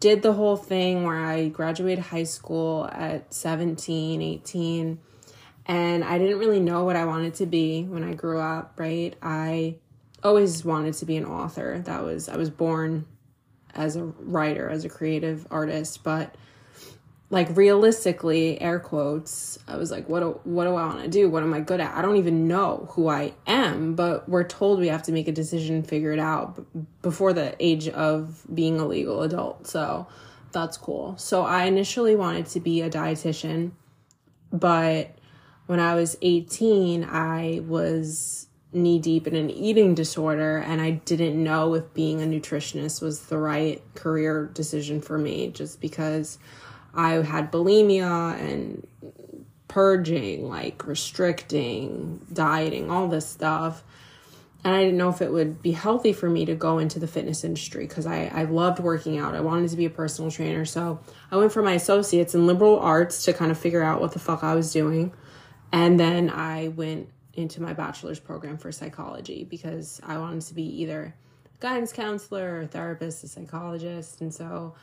did 0.00 0.22
the 0.22 0.34
whole 0.34 0.56
thing 0.56 1.04
where 1.04 1.24
I 1.24 1.48
graduated 1.48 2.04
high 2.04 2.24
school 2.24 2.88
at 2.92 3.32
17, 3.32 4.22
18, 4.22 4.98
and 5.66 6.04
I 6.04 6.18
didn't 6.18 6.38
really 6.38 6.60
know 6.60 6.84
what 6.84 6.94
I 6.94 7.06
wanted 7.06 7.34
to 7.36 7.46
be 7.46 7.84
when 7.84 8.04
I 8.04 8.14
grew 8.14 8.38
up, 8.38 8.74
right? 8.76 9.16
I 9.22 9.76
always 10.22 10.64
wanted 10.64 10.94
to 10.94 11.06
be 11.06 11.16
an 11.16 11.24
author. 11.24 11.80
That 11.84 12.04
was, 12.04 12.28
I 12.28 12.36
was 12.36 12.50
born 12.50 13.06
as 13.74 13.96
a 13.96 14.04
writer, 14.04 14.68
as 14.68 14.84
a 14.84 14.88
creative 14.88 15.46
artist, 15.50 16.04
but 16.04 16.34
like 17.30 17.54
realistically 17.56 18.60
air 18.60 18.80
quotes 18.80 19.58
i 19.68 19.76
was 19.76 19.90
like 19.90 20.08
what 20.08 20.20
do, 20.20 20.40
what 20.44 20.64
do 20.64 20.70
i 20.70 20.86
want 20.86 21.02
to 21.02 21.08
do? 21.08 21.28
What 21.28 21.42
am 21.42 21.52
i 21.52 21.60
good 21.60 21.80
at? 21.80 21.94
I 21.94 22.02
don't 22.02 22.16
even 22.16 22.48
know 22.48 22.88
who 22.92 23.08
i 23.08 23.32
am 23.46 23.94
but 23.94 24.28
we're 24.28 24.44
told 24.44 24.80
we 24.80 24.88
have 24.88 25.02
to 25.04 25.12
make 25.12 25.28
a 25.28 25.32
decision 25.32 25.82
figure 25.82 26.12
it 26.12 26.18
out 26.18 26.64
before 27.02 27.32
the 27.32 27.54
age 27.60 27.88
of 27.88 28.46
being 28.52 28.80
a 28.80 28.86
legal 28.86 29.22
adult 29.22 29.66
so 29.66 30.06
that's 30.50 30.78
cool. 30.78 31.16
So 31.18 31.42
i 31.42 31.64
initially 31.64 32.16
wanted 32.16 32.46
to 32.46 32.60
be 32.60 32.80
a 32.80 32.90
dietitian 32.90 33.72
but 34.50 35.14
when 35.66 35.80
i 35.80 35.94
was 35.94 36.16
18 36.22 37.04
i 37.04 37.60
was 37.64 38.46
knee 38.72 38.98
deep 38.98 39.26
in 39.26 39.34
an 39.34 39.50
eating 39.50 39.94
disorder 39.94 40.58
and 40.58 40.80
i 40.80 40.90
didn't 40.90 41.42
know 41.42 41.74
if 41.74 41.92
being 41.94 42.22
a 42.22 42.26
nutritionist 42.26 43.00
was 43.00 43.26
the 43.26 43.38
right 43.38 43.82
career 43.94 44.50
decision 44.52 45.00
for 45.00 45.18
me 45.18 45.48
just 45.48 45.80
because 45.80 46.38
I 46.98 47.22
had 47.22 47.52
bulimia 47.52 48.36
and 48.40 48.84
purging, 49.68 50.48
like 50.48 50.84
restricting, 50.84 52.26
dieting, 52.32 52.90
all 52.90 53.06
this 53.06 53.24
stuff. 53.24 53.84
And 54.64 54.74
I 54.74 54.82
didn't 54.82 54.98
know 54.98 55.08
if 55.08 55.22
it 55.22 55.32
would 55.32 55.62
be 55.62 55.70
healthy 55.70 56.12
for 56.12 56.28
me 56.28 56.44
to 56.46 56.56
go 56.56 56.78
into 56.78 56.98
the 56.98 57.06
fitness 57.06 57.44
industry 57.44 57.86
because 57.86 58.04
I, 58.04 58.24
I 58.34 58.44
loved 58.44 58.80
working 58.80 59.16
out. 59.16 59.36
I 59.36 59.40
wanted 59.40 59.70
to 59.70 59.76
be 59.76 59.84
a 59.84 59.90
personal 59.90 60.32
trainer. 60.32 60.64
So 60.64 60.98
I 61.30 61.36
went 61.36 61.52
for 61.52 61.62
my 61.62 61.74
associates 61.74 62.34
in 62.34 62.48
liberal 62.48 62.80
arts 62.80 63.24
to 63.26 63.32
kind 63.32 63.52
of 63.52 63.58
figure 63.58 63.84
out 63.84 64.00
what 64.00 64.10
the 64.10 64.18
fuck 64.18 64.42
I 64.42 64.56
was 64.56 64.72
doing. 64.72 65.12
And 65.70 66.00
then 66.00 66.28
I 66.28 66.68
went 66.68 67.10
into 67.34 67.62
my 67.62 67.74
bachelor's 67.74 68.18
program 68.18 68.58
for 68.58 68.72
psychology 68.72 69.46
because 69.48 70.00
I 70.04 70.18
wanted 70.18 70.40
to 70.42 70.54
be 70.54 70.64
either 70.82 71.14
a 71.46 71.60
guidance 71.60 71.92
counselor 71.92 72.58
or 72.58 72.66
therapist, 72.66 73.22
a 73.22 73.28
psychologist. 73.28 74.20
And 74.20 74.34
so 74.34 74.74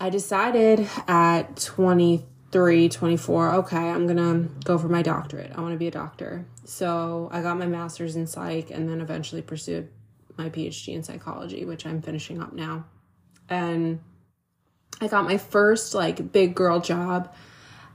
I 0.00 0.10
decided 0.10 0.88
at 1.08 1.56
23, 1.56 2.88
24, 2.88 3.54
okay, 3.54 3.76
I'm 3.76 4.06
gonna 4.06 4.48
go 4.64 4.78
for 4.78 4.88
my 4.88 5.02
doctorate. 5.02 5.52
I 5.54 5.60
wanna 5.60 5.76
be 5.76 5.88
a 5.88 5.92
doctor. 5.92 6.46
So 6.64 7.28
I 7.32 7.42
got 7.42 7.58
my 7.58 7.66
master's 7.66 8.14
in 8.14 8.26
psych 8.26 8.70
and 8.70 8.88
then 8.88 9.00
eventually 9.00 9.42
pursued 9.42 9.88
my 10.36 10.50
PhD 10.50 10.94
in 10.94 11.02
psychology, 11.02 11.64
which 11.64 11.84
I'm 11.84 12.00
finishing 12.00 12.40
up 12.40 12.52
now. 12.52 12.84
And 13.48 14.00
I 15.00 15.08
got 15.08 15.24
my 15.24 15.36
first 15.36 15.94
like 15.94 16.32
big 16.32 16.54
girl 16.54 16.80
job. 16.80 17.34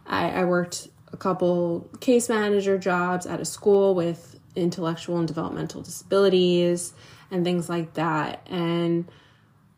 I, 0.05 0.29
I 0.29 0.43
worked 0.45 0.89
a 1.13 1.17
couple 1.17 1.89
case 2.01 2.27
manager 2.27 2.77
jobs 2.77 3.25
at 3.25 3.39
a 3.39 3.45
school 3.45 3.95
with 3.95 4.39
intellectual 4.55 5.19
and 5.19 5.27
developmental 5.27 5.81
disabilities 5.81 6.93
and 7.31 7.45
things 7.45 7.69
like 7.69 7.93
that. 7.93 8.45
And 8.49 9.09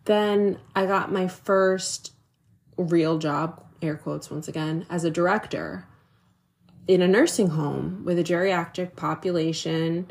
then 0.05 0.59
I 0.75 0.85
got 0.85 1.11
my 1.11 1.27
first 1.27 2.13
real 2.77 3.17
job, 3.17 3.63
air 3.81 3.95
quotes 3.95 4.29
once 4.29 4.47
again, 4.47 4.85
as 4.89 5.03
a 5.03 5.11
director 5.11 5.87
in 6.87 7.01
a 7.01 7.07
nursing 7.07 7.49
home 7.49 8.03
with 8.05 8.19
a 8.19 8.23
geriatric 8.23 8.95
population. 8.95 10.09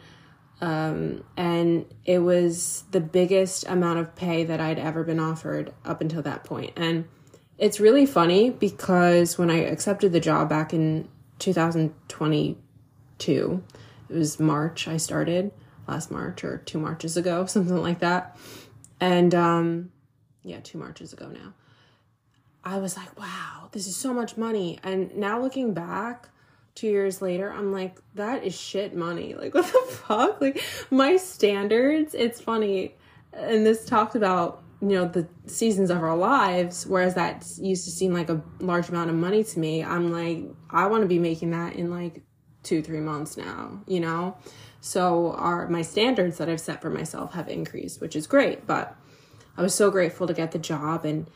Um, 0.61 1.25
and 1.37 1.87
it 2.05 2.21
was 2.21 2.85
the 2.91 3.01
biggest 3.01 3.67
amount 3.69 3.99
of 3.99 4.15
pay 4.17 4.45
that 4.45 4.61
I'd 4.61 4.79
ever 4.79 5.05
been 5.05 5.21
offered 5.21 5.75
up 5.85 6.01
until 6.01 6.23
that 6.23 6.45
point. 6.45 6.73
And 6.77 7.07
it's 7.59 7.81
really 7.81 8.07
funny 8.07 8.51
because 8.51 9.37
when 9.39 9.51
I 9.51 9.65
accepted 9.65 10.13
the 10.13 10.21
job 10.21 10.49
back 10.49 10.73
in 10.73 11.09
2022, 11.39 13.63
it 14.09 14.15
was 14.15 14.41
March 14.41 14.89
I 14.89 14.97
started 14.97 15.53
last 15.87 16.11
March 16.11 16.45
or 16.45 16.59
two 16.59 16.79
Marches 16.79 17.17
ago, 17.17 17.47
something 17.47 17.81
like 17.81 18.01
that. 18.01 18.37
And 19.01 19.35
um, 19.35 19.91
yeah, 20.43 20.61
two 20.63 20.79
Marches 20.79 21.13
ago 21.13 21.29
now. 21.29 21.55
I 22.65 22.79
was 22.79 22.97
like, 22.97 23.19
wow, 23.19 23.69
this 23.73 23.87
is 23.87 23.97
so 23.97 24.15
much 24.15 24.37
money. 24.37 24.79
And 24.83 25.15
now 25.17 25.41
looking 25.41 25.75
back, 25.75 26.29
two 26.75 26.89
years 26.89 27.21
later, 27.21 27.53
I'm 27.53 27.73
like, 27.73 27.99
that 28.15 28.45
is 28.45 28.59
shit 28.59 28.95
money. 28.95 29.35
Like, 29.39 29.55
what 29.55 29.67
the 29.67 29.93
fuck? 29.93 30.41
Like, 30.41 30.63
my 30.91 31.17
standards, 31.17 32.15
it's 32.15 32.41
funny. 32.41 32.95
And 33.33 33.67
this 33.67 33.85
talked 33.85 34.15
about, 34.15 34.63
you 34.81 34.89
know, 34.89 35.07
the 35.07 35.29
seasons 35.47 35.91
of 35.91 36.03
our 36.03 36.17
lives, 36.17 36.87
whereas 36.87 37.15
that 37.15 37.47
used 37.59 37.85
to 37.85 37.91
seem 37.91 38.15
like 38.15 38.31
a 38.31 38.43
large 38.61 38.89
amount 38.89 39.11
of 39.11 39.17
money 39.17 39.45
to 39.45 39.59
me. 39.59 39.85
I'm 39.85 40.11
like, 40.13 40.45
I 40.71 40.87
want 40.87 41.03
to 41.03 41.09
be 41.09 41.19
making 41.19 41.51
that 41.51 41.75
in 41.75 41.91
like 41.91 42.23
two, 42.63 42.81
three 42.81 43.01
months 43.01 43.37
now, 43.37 43.83
you 43.87 44.01
know? 44.01 44.37
So, 44.81 45.33
our 45.33 45.69
my 45.69 45.83
standards 45.83 46.39
that 46.39 46.49
I've 46.49 46.61
set 46.61 46.83
for 46.83 46.91
myself 46.91 47.33
have 47.33 47.49
increased, 47.49 48.01
which 48.01 48.15
is 48.15 48.27
great. 48.27 48.67
But 48.67 48.95
I 49.57 49.63
was 49.63 49.75
so 49.75 49.91
grateful 49.91 50.27
to 50.27 50.35
get 50.35 50.53
the 50.53 50.59
job 50.59 51.05
and 51.05 51.27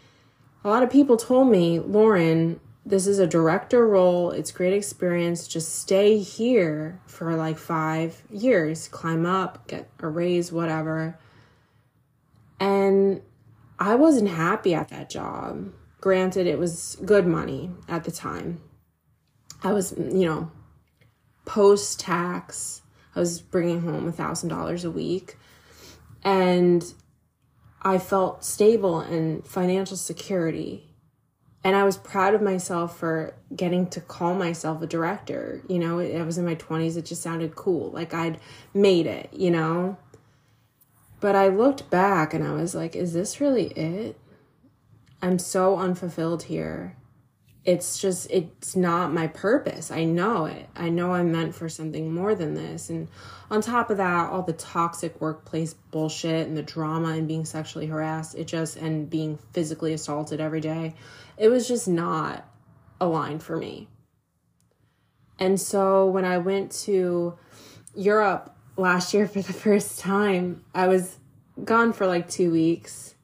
a 0.64 0.68
lot 0.68 0.82
of 0.82 0.90
people 0.90 1.16
told 1.16 1.50
me, 1.50 1.78
Lauren, 1.78 2.60
this 2.84 3.06
is 3.06 3.18
a 3.18 3.26
director 3.26 3.86
role. 3.86 4.30
It's 4.30 4.50
great 4.50 4.72
experience. 4.72 5.46
Just 5.46 5.78
stay 5.78 6.18
here 6.18 7.00
for 7.06 7.34
like 7.36 7.58
five 7.58 8.22
years, 8.30 8.88
climb 8.88 9.26
up, 9.26 9.66
get 9.66 9.90
a 10.00 10.08
raise, 10.08 10.50
whatever. 10.50 11.18
And 12.58 13.22
I 13.78 13.94
wasn't 13.94 14.30
happy 14.30 14.74
at 14.74 14.88
that 14.88 15.10
job. 15.10 15.72
Granted, 16.00 16.46
it 16.46 16.58
was 16.58 16.96
good 17.04 17.26
money 17.26 17.70
at 17.88 18.04
the 18.04 18.10
time. 18.10 18.60
I 19.62 19.72
was, 19.72 19.94
you 19.96 20.24
know, 20.24 20.50
post 21.44 22.00
tax, 22.00 22.82
I 23.14 23.20
was 23.20 23.40
bringing 23.40 23.82
home 23.82 24.06
a 24.08 24.12
thousand 24.12 24.48
dollars 24.48 24.84
a 24.84 24.90
week. 24.90 25.36
And 26.22 26.84
I 27.88 27.96
felt 27.98 28.44
stable 28.44 29.00
and 29.00 29.46
financial 29.46 29.96
security. 29.96 30.84
And 31.64 31.74
I 31.74 31.84
was 31.84 31.96
proud 31.96 32.34
of 32.34 32.42
myself 32.42 32.98
for 32.98 33.34
getting 33.56 33.86
to 33.88 34.00
call 34.02 34.34
myself 34.34 34.82
a 34.82 34.86
director. 34.86 35.62
You 35.70 35.78
know, 35.78 35.98
I 35.98 36.20
was 36.22 36.36
in 36.36 36.44
my 36.44 36.54
20s, 36.54 36.98
it 36.98 37.06
just 37.06 37.22
sounded 37.22 37.56
cool. 37.56 37.90
Like 37.90 38.12
I'd 38.12 38.40
made 38.74 39.06
it, 39.06 39.30
you 39.32 39.50
know? 39.50 39.96
But 41.20 41.34
I 41.34 41.48
looked 41.48 41.88
back 41.88 42.34
and 42.34 42.46
I 42.46 42.52
was 42.52 42.74
like, 42.74 42.94
is 42.94 43.14
this 43.14 43.40
really 43.40 43.68
it? 43.68 44.20
I'm 45.22 45.38
so 45.38 45.78
unfulfilled 45.78 46.42
here 46.42 46.94
it's 47.68 47.98
just 47.98 48.30
it's 48.30 48.76
not 48.76 49.12
my 49.12 49.26
purpose. 49.26 49.90
I 49.90 50.04
know 50.04 50.46
it. 50.46 50.66
I 50.74 50.88
know 50.88 51.12
i'm 51.12 51.30
meant 51.30 51.54
for 51.54 51.68
something 51.68 52.14
more 52.14 52.34
than 52.34 52.54
this. 52.54 52.88
And 52.88 53.08
on 53.50 53.60
top 53.60 53.90
of 53.90 53.98
that 53.98 54.30
all 54.30 54.40
the 54.40 54.54
toxic 54.54 55.20
workplace 55.20 55.74
bullshit 55.74 56.48
and 56.48 56.56
the 56.56 56.62
drama 56.62 57.08
and 57.10 57.28
being 57.28 57.44
sexually 57.44 57.84
harassed 57.84 58.34
it 58.36 58.46
just 58.46 58.78
and 58.78 59.10
being 59.10 59.38
physically 59.52 59.92
assaulted 59.92 60.40
every 60.40 60.62
day 60.62 60.94
it 61.36 61.50
was 61.50 61.68
just 61.68 61.86
not 61.86 62.48
aligned 63.02 63.42
for 63.42 63.58
me. 63.58 63.86
And 65.38 65.60
so 65.60 66.06
when 66.06 66.24
i 66.24 66.38
went 66.38 66.72
to 66.86 67.36
europe 67.94 68.56
last 68.78 69.12
year 69.12 69.28
for 69.34 69.42
the 69.42 69.52
first 69.52 70.00
time 70.00 70.64
i 70.74 70.88
was 70.88 71.18
gone 71.62 71.92
for 71.92 72.06
like 72.06 72.30
2 72.30 72.50
weeks. 72.50 73.14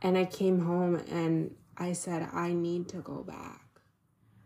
And 0.00 0.16
i 0.16 0.24
came 0.24 0.60
home 0.60 0.94
and 1.10 1.56
I 1.76 1.92
said, 1.92 2.28
I 2.32 2.52
need 2.52 2.88
to 2.88 2.96
go 2.96 3.22
back. 3.22 3.64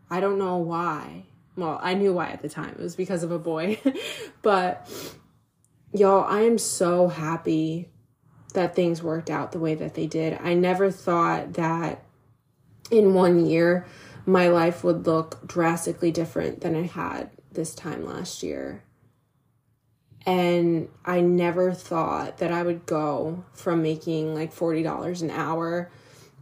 I 0.09 0.19
don't 0.19 0.39
know 0.39 0.57
why. 0.57 1.25
Well, 1.55 1.79
I 1.81 1.93
knew 1.93 2.13
why 2.13 2.29
at 2.29 2.41
the 2.41 2.49
time. 2.49 2.69
It 2.71 2.79
was 2.79 2.95
because 2.95 3.23
of 3.23 3.31
a 3.31 3.39
boy. 3.39 3.79
but 4.41 4.89
y'all, 5.93 6.23
I 6.23 6.41
am 6.41 6.57
so 6.57 7.07
happy 7.07 7.89
that 8.53 8.75
things 8.75 9.03
worked 9.03 9.29
out 9.29 9.51
the 9.51 9.59
way 9.59 9.75
that 9.75 9.93
they 9.93 10.07
did. 10.07 10.39
I 10.41 10.53
never 10.53 10.89
thought 10.89 11.53
that 11.53 12.03
in 12.89 13.13
one 13.13 13.45
year 13.45 13.85
my 14.25 14.47
life 14.47 14.83
would 14.83 15.05
look 15.05 15.45
drastically 15.47 16.11
different 16.11 16.61
than 16.61 16.75
it 16.75 16.91
had 16.91 17.29
this 17.51 17.75
time 17.75 18.05
last 18.05 18.43
year. 18.43 18.83
And 20.25 20.89
I 21.05 21.21
never 21.21 21.73
thought 21.73 22.37
that 22.37 22.51
I 22.51 22.63
would 22.63 22.85
go 22.85 23.43
from 23.53 23.81
making 23.81 24.35
like 24.35 24.53
$40 24.53 25.21
an 25.21 25.29
hour 25.29 25.89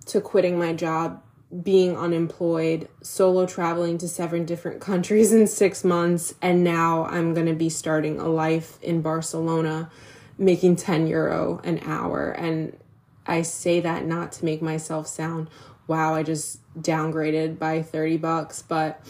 to 0.07 0.21
quitting 0.21 0.57
my 0.57 0.73
job, 0.73 1.21
being 1.63 1.95
unemployed, 1.95 2.89
solo 3.01 3.45
traveling 3.45 3.97
to 3.99 4.07
seven 4.07 4.45
different 4.45 4.81
countries 4.81 5.31
in 5.31 5.47
six 5.47 5.83
months, 5.83 6.33
and 6.41 6.63
now 6.63 7.05
I'm 7.05 7.33
going 7.33 7.47
to 7.47 7.53
be 7.53 7.69
starting 7.69 8.19
a 8.19 8.27
life 8.27 8.81
in 8.81 9.01
Barcelona 9.01 9.89
making 10.37 10.75
10 10.75 11.07
euro 11.07 11.59
an 11.63 11.79
hour. 11.83 12.29
And 12.29 12.77
I 13.25 13.41
say 13.41 13.79
that 13.79 14.05
not 14.05 14.31
to 14.33 14.45
make 14.45 14.61
myself 14.61 15.07
sound, 15.07 15.49
wow, 15.87 16.13
I 16.13 16.23
just 16.23 16.59
downgraded 16.79 17.57
by 17.57 17.81
30 17.81 18.17
bucks, 18.17 18.61
but 18.61 19.01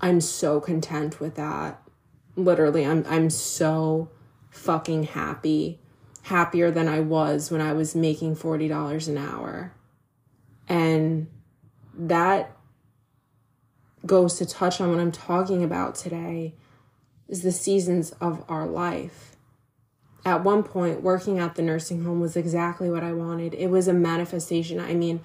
I'm 0.00 0.20
so 0.20 0.60
content 0.60 1.20
with 1.20 1.36
that. 1.36 1.80
Literally, 2.36 2.86
I'm 2.86 3.04
I'm 3.08 3.30
so 3.30 4.10
fucking 4.50 5.04
happy. 5.04 5.80
Happier 6.22 6.70
than 6.70 6.88
I 6.88 7.00
was 7.00 7.50
when 7.50 7.60
I 7.60 7.72
was 7.72 7.94
making 7.94 8.36
$40 8.36 9.08
an 9.08 9.16
hour. 9.16 9.72
And 10.68 11.28
that 11.94 12.56
goes 14.06 14.38
to 14.38 14.46
touch 14.46 14.80
on 14.80 14.90
what 14.90 15.00
I'm 15.00 15.12
talking 15.12 15.64
about 15.64 15.94
today 15.94 16.54
is 17.28 17.42
the 17.42 17.52
seasons 17.52 18.12
of 18.20 18.44
our 18.48 18.66
life. 18.66 19.36
At 20.24 20.44
one 20.44 20.62
point, 20.62 21.02
working 21.02 21.38
at 21.38 21.54
the 21.54 21.62
nursing 21.62 22.04
home 22.04 22.20
was 22.20 22.36
exactly 22.36 22.90
what 22.90 23.02
I 23.02 23.12
wanted. 23.12 23.54
It 23.54 23.68
was 23.68 23.88
a 23.88 23.92
manifestation. 23.92 24.80
I 24.80 24.94
mean, 24.94 25.20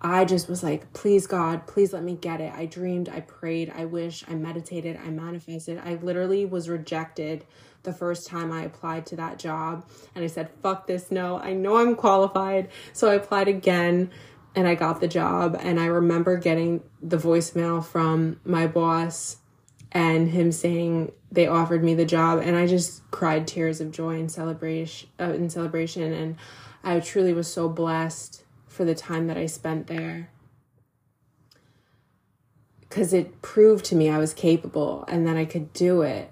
I 0.00 0.24
just 0.24 0.48
was 0.48 0.62
like, 0.62 0.92
please, 0.92 1.26
God, 1.26 1.66
please 1.66 1.92
let 1.92 2.04
me 2.04 2.14
get 2.14 2.40
it. 2.40 2.52
I 2.54 2.66
dreamed, 2.66 3.08
I 3.08 3.20
prayed, 3.20 3.72
I 3.74 3.84
wish, 3.84 4.24
I 4.28 4.34
meditated, 4.34 4.96
I 4.96 5.10
manifested. 5.10 5.80
I 5.84 5.94
literally 5.94 6.44
was 6.44 6.68
rejected 6.68 7.44
the 7.82 7.92
first 7.92 8.26
time 8.28 8.52
I 8.52 8.62
applied 8.62 9.06
to 9.06 9.16
that 9.16 9.38
job. 9.38 9.88
And 10.14 10.24
I 10.24 10.28
said, 10.28 10.50
fuck 10.62 10.86
this, 10.86 11.10
no, 11.10 11.38
I 11.38 11.52
know 11.52 11.78
I'm 11.78 11.96
qualified. 11.96 12.68
So 12.92 13.10
I 13.10 13.14
applied 13.14 13.48
again 13.48 14.10
and 14.54 14.66
I 14.66 14.74
got 14.74 15.00
the 15.00 15.08
job. 15.08 15.56
And 15.60 15.78
I 15.78 15.86
remember 15.86 16.36
getting 16.36 16.82
the 17.02 17.16
voicemail 17.16 17.84
from 17.84 18.40
my 18.44 18.66
boss 18.66 19.38
and 19.92 20.30
him 20.30 20.52
saying 20.52 21.12
they 21.30 21.46
offered 21.46 21.82
me 21.82 21.94
the 21.94 22.04
job 22.04 22.40
and 22.42 22.56
i 22.56 22.66
just 22.66 23.08
cried 23.10 23.46
tears 23.46 23.80
of 23.80 23.90
joy 23.90 24.18
and 24.18 24.30
celebration 24.30 25.08
uh, 25.20 25.32
in 25.32 25.48
celebration 25.48 26.12
and 26.12 26.36
i 26.84 26.98
truly 27.00 27.32
was 27.32 27.50
so 27.50 27.68
blessed 27.68 28.42
for 28.66 28.84
the 28.84 28.94
time 28.94 29.26
that 29.26 29.36
i 29.36 29.46
spent 29.46 29.86
there 29.86 30.30
because 32.80 33.12
it 33.12 33.40
proved 33.42 33.84
to 33.84 33.94
me 33.94 34.08
i 34.08 34.18
was 34.18 34.34
capable 34.34 35.04
and 35.08 35.26
that 35.26 35.36
i 35.36 35.44
could 35.44 35.72
do 35.72 36.02
it 36.02 36.30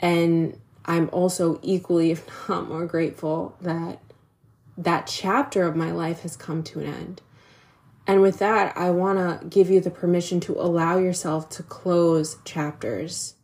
and 0.00 0.58
i'm 0.84 1.08
also 1.12 1.58
equally 1.62 2.10
if 2.12 2.48
not 2.48 2.68
more 2.68 2.86
grateful 2.86 3.56
that 3.60 4.00
that 4.78 5.06
chapter 5.06 5.66
of 5.66 5.76
my 5.76 5.92
life 5.92 6.20
has 6.22 6.36
come 6.36 6.62
to 6.62 6.80
an 6.80 6.86
end 6.86 7.22
and 8.08 8.22
with 8.22 8.38
that, 8.38 8.74
I 8.74 8.90
want 8.90 9.18
to 9.18 9.46
give 9.46 9.68
you 9.68 9.80
the 9.80 9.90
permission 9.90 10.40
to 10.40 10.54
allow 10.54 10.96
yourself 10.96 11.50
to 11.50 11.62
close 11.62 12.38
chapters, 12.42 13.34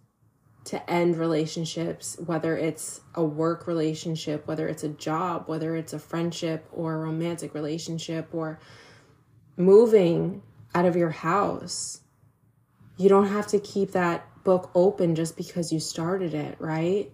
to 0.64 0.90
end 0.90 1.18
relationships, 1.18 2.16
whether 2.24 2.56
it's 2.56 3.02
a 3.14 3.22
work 3.22 3.66
relationship, 3.66 4.46
whether 4.46 4.66
it's 4.66 4.82
a 4.82 4.88
job, 4.88 5.48
whether 5.48 5.76
it's 5.76 5.92
a 5.92 5.98
friendship 5.98 6.66
or 6.72 6.94
a 6.94 6.98
romantic 6.98 7.52
relationship, 7.52 8.28
or 8.32 8.58
moving 9.58 10.42
out 10.74 10.86
of 10.86 10.96
your 10.96 11.10
house. 11.10 12.00
You 12.96 13.10
don't 13.10 13.28
have 13.28 13.48
to 13.48 13.60
keep 13.60 13.92
that 13.92 14.26
book 14.44 14.70
open 14.74 15.14
just 15.14 15.36
because 15.36 15.72
you 15.72 15.78
started 15.78 16.32
it, 16.32 16.56
right? 16.58 17.12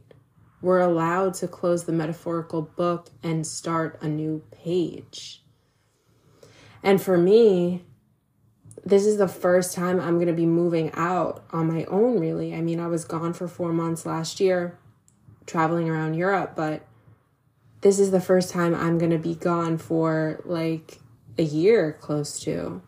We're 0.63 0.81
allowed 0.81 1.35
to 1.35 1.49
close 1.49 1.85
the 1.85 1.93
metaphorical 1.93 2.63
book 2.63 3.09
and 3.23 3.47
start 3.47 3.99
a 4.03 4.09
new 4.09 4.45
page. 4.51 5.43
And 6.83 7.01
for 7.01 7.17
me, 7.17 7.85
this 8.85 9.07
is 9.07 9.19
the 9.19 9.29
first 9.29 9.75
time 9.75 10.01
I'm 10.01 10.17
going 10.17 10.27
to 10.27 10.33
be 10.33 10.47
moving 10.47 10.91
out 10.95 11.45
on 11.51 11.73
my 11.73 11.85
own, 11.85 12.19
really. 12.19 12.55
I 12.55 12.61
mean, 12.61 12.81
I 12.81 12.87
was 12.87 13.05
gone 13.05 13.33
for 13.33 13.49
four 13.49 13.73
months 13.73 14.07
last 14.07 14.41
year, 14.41 14.79
traveling 15.47 15.89
around 15.89 16.15
Europe, 16.15 16.53
but 16.57 16.87
this 17.81 17.99
is 17.99 18.11
the 18.11 18.21
first 18.21 18.51
time 18.51 18.75
I'm 18.75 18.99
going 18.99 19.11
to 19.11 19.19
be 19.19 19.35
gone 19.35 19.79
for 19.79 20.41
like 20.45 20.99
a 21.39 21.43
year 21.43 21.93
close 22.01 22.41
to. 22.41 22.83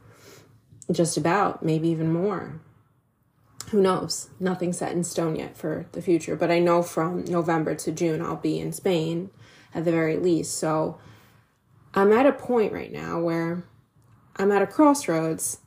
Just 0.91 1.17
about, 1.17 1.63
maybe 1.63 1.89
even 1.89 2.13
more. 2.13 2.61
Who 3.73 3.81
knows? 3.81 4.29
Nothing 4.39 4.75
set 4.75 4.93
in 4.93 5.03
stone 5.03 5.35
yet 5.35 5.57
for 5.57 5.87
the 5.93 6.03
future, 6.03 6.37
but 6.37 6.51
I 6.51 6.59
know 6.59 6.83
from 6.83 7.25
November 7.25 7.75
to 7.77 7.91
June 7.91 8.21
I'll 8.21 8.37
be 8.37 8.61
in 8.61 8.71
Spain 8.71 9.31
at 9.75 9.87
the 9.87 9.91
very 9.91 10.19
least. 10.19 10.59
So 10.59 10.99
I'm 11.95 12.13
at 12.13 12.27
a 12.27 12.33
point 12.33 12.75
right 12.75 12.93
now 12.93 13.19
where 13.19 13.65
I'm 14.37 14.53
at 14.53 14.61
a 14.61 14.67
crossroads, 14.67 15.61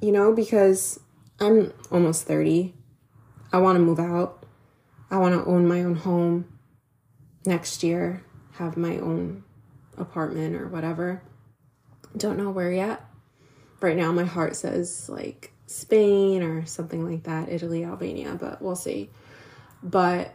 you 0.00 0.10
know, 0.10 0.32
because 0.32 0.98
I'm 1.38 1.74
almost 1.90 2.26
30. 2.26 2.74
I 3.52 3.58
want 3.58 3.76
to 3.76 3.84
move 3.84 4.00
out. 4.00 4.46
I 5.10 5.18
want 5.18 5.34
to 5.34 5.44
own 5.44 5.68
my 5.68 5.82
own 5.82 5.96
home 5.96 6.46
next 7.44 7.82
year, 7.82 8.24
have 8.52 8.78
my 8.78 8.96
own 8.96 9.44
apartment 9.98 10.56
or 10.56 10.68
whatever. 10.68 11.22
Don't 12.16 12.38
know 12.38 12.50
where 12.50 12.72
yet. 12.72 13.04
Right 13.82 13.96
now, 13.96 14.10
my 14.10 14.24
heart 14.24 14.56
says 14.56 15.10
like 15.10 15.52
Spain 15.68 16.42
or 16.42 16.64
something 16.64 17.08
like 17.08 17.24
that, 17.24 17.50
Italy, 17.50 17.84
Albania, 17.84 18.36
but 18.40 18.62
we'll 18.62 18.74
see. 18.74 19.10
But 19.82 20.34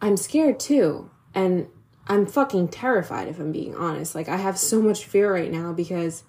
I'm 0.00 0.16
scared 0.16 0.58
too. 0.58 1.10
And 1.34 1.68
I'm 2.06 2.26
fucking 2.26 2.68
terrified 2.68 3.28
if 3.28 3.38
I'm 3.38 3.52
being 3.52 3.74
honest. 3.76 4.14
Like 4.14 4.28
I 4.28 4.36
have 4.36 4.58
so 4.58 4.80
much 4.80 5.04
fear 5.04 5.32
right 5.32 5.52
now 5.52 5.72
because 5.72 6.24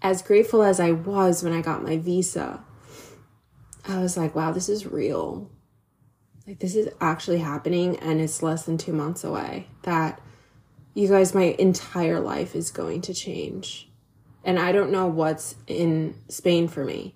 as 0.00 0.22
grateful 0.22 0.62
as 0.62 0.80
I 0.80 0.92
was 0.92 1.42
when 1.42 1.52
I 1.52 1.60
got 1.60 1.84
my 1.84 1.98
visa, 1.98 2.64
I 3.86 3.98
was 4.00 4.16
like, 4.16 4.34
wow, 4.34 4.50
this 4.50 4.68
is 4.68 4.86
real. 4.86 5.50
Like 6.46 6.58
this 6.60 6.74
is 6.74 6.88
actually 7.00 7.38
happening 7.38 7.96
and 7.98 8.20
it's 8.20 8.42
less 8.42 8.64
than 8.64 8.78
2 8.78 8.92
months 8.92 9.22
away. 9.24 9.68
That 9.82 10.20
you 10.94 11.06
guys 11.06 11.34
my 11.34 11.54
entire 11.58 12.18
life 12.18 12.56
is 12.56 12.70
going 12.70 13.02
to 13.02 13.14
change. 13.14 13.87
And 14.48 14.58
I 14.58 14.72
don't 14.72 14.90
know 14.90 15.06
what's 15.08 15.56
in 15.66 16.14
Spain 16.28 16.68
for 16.68 16.82
me. 16.82 17.14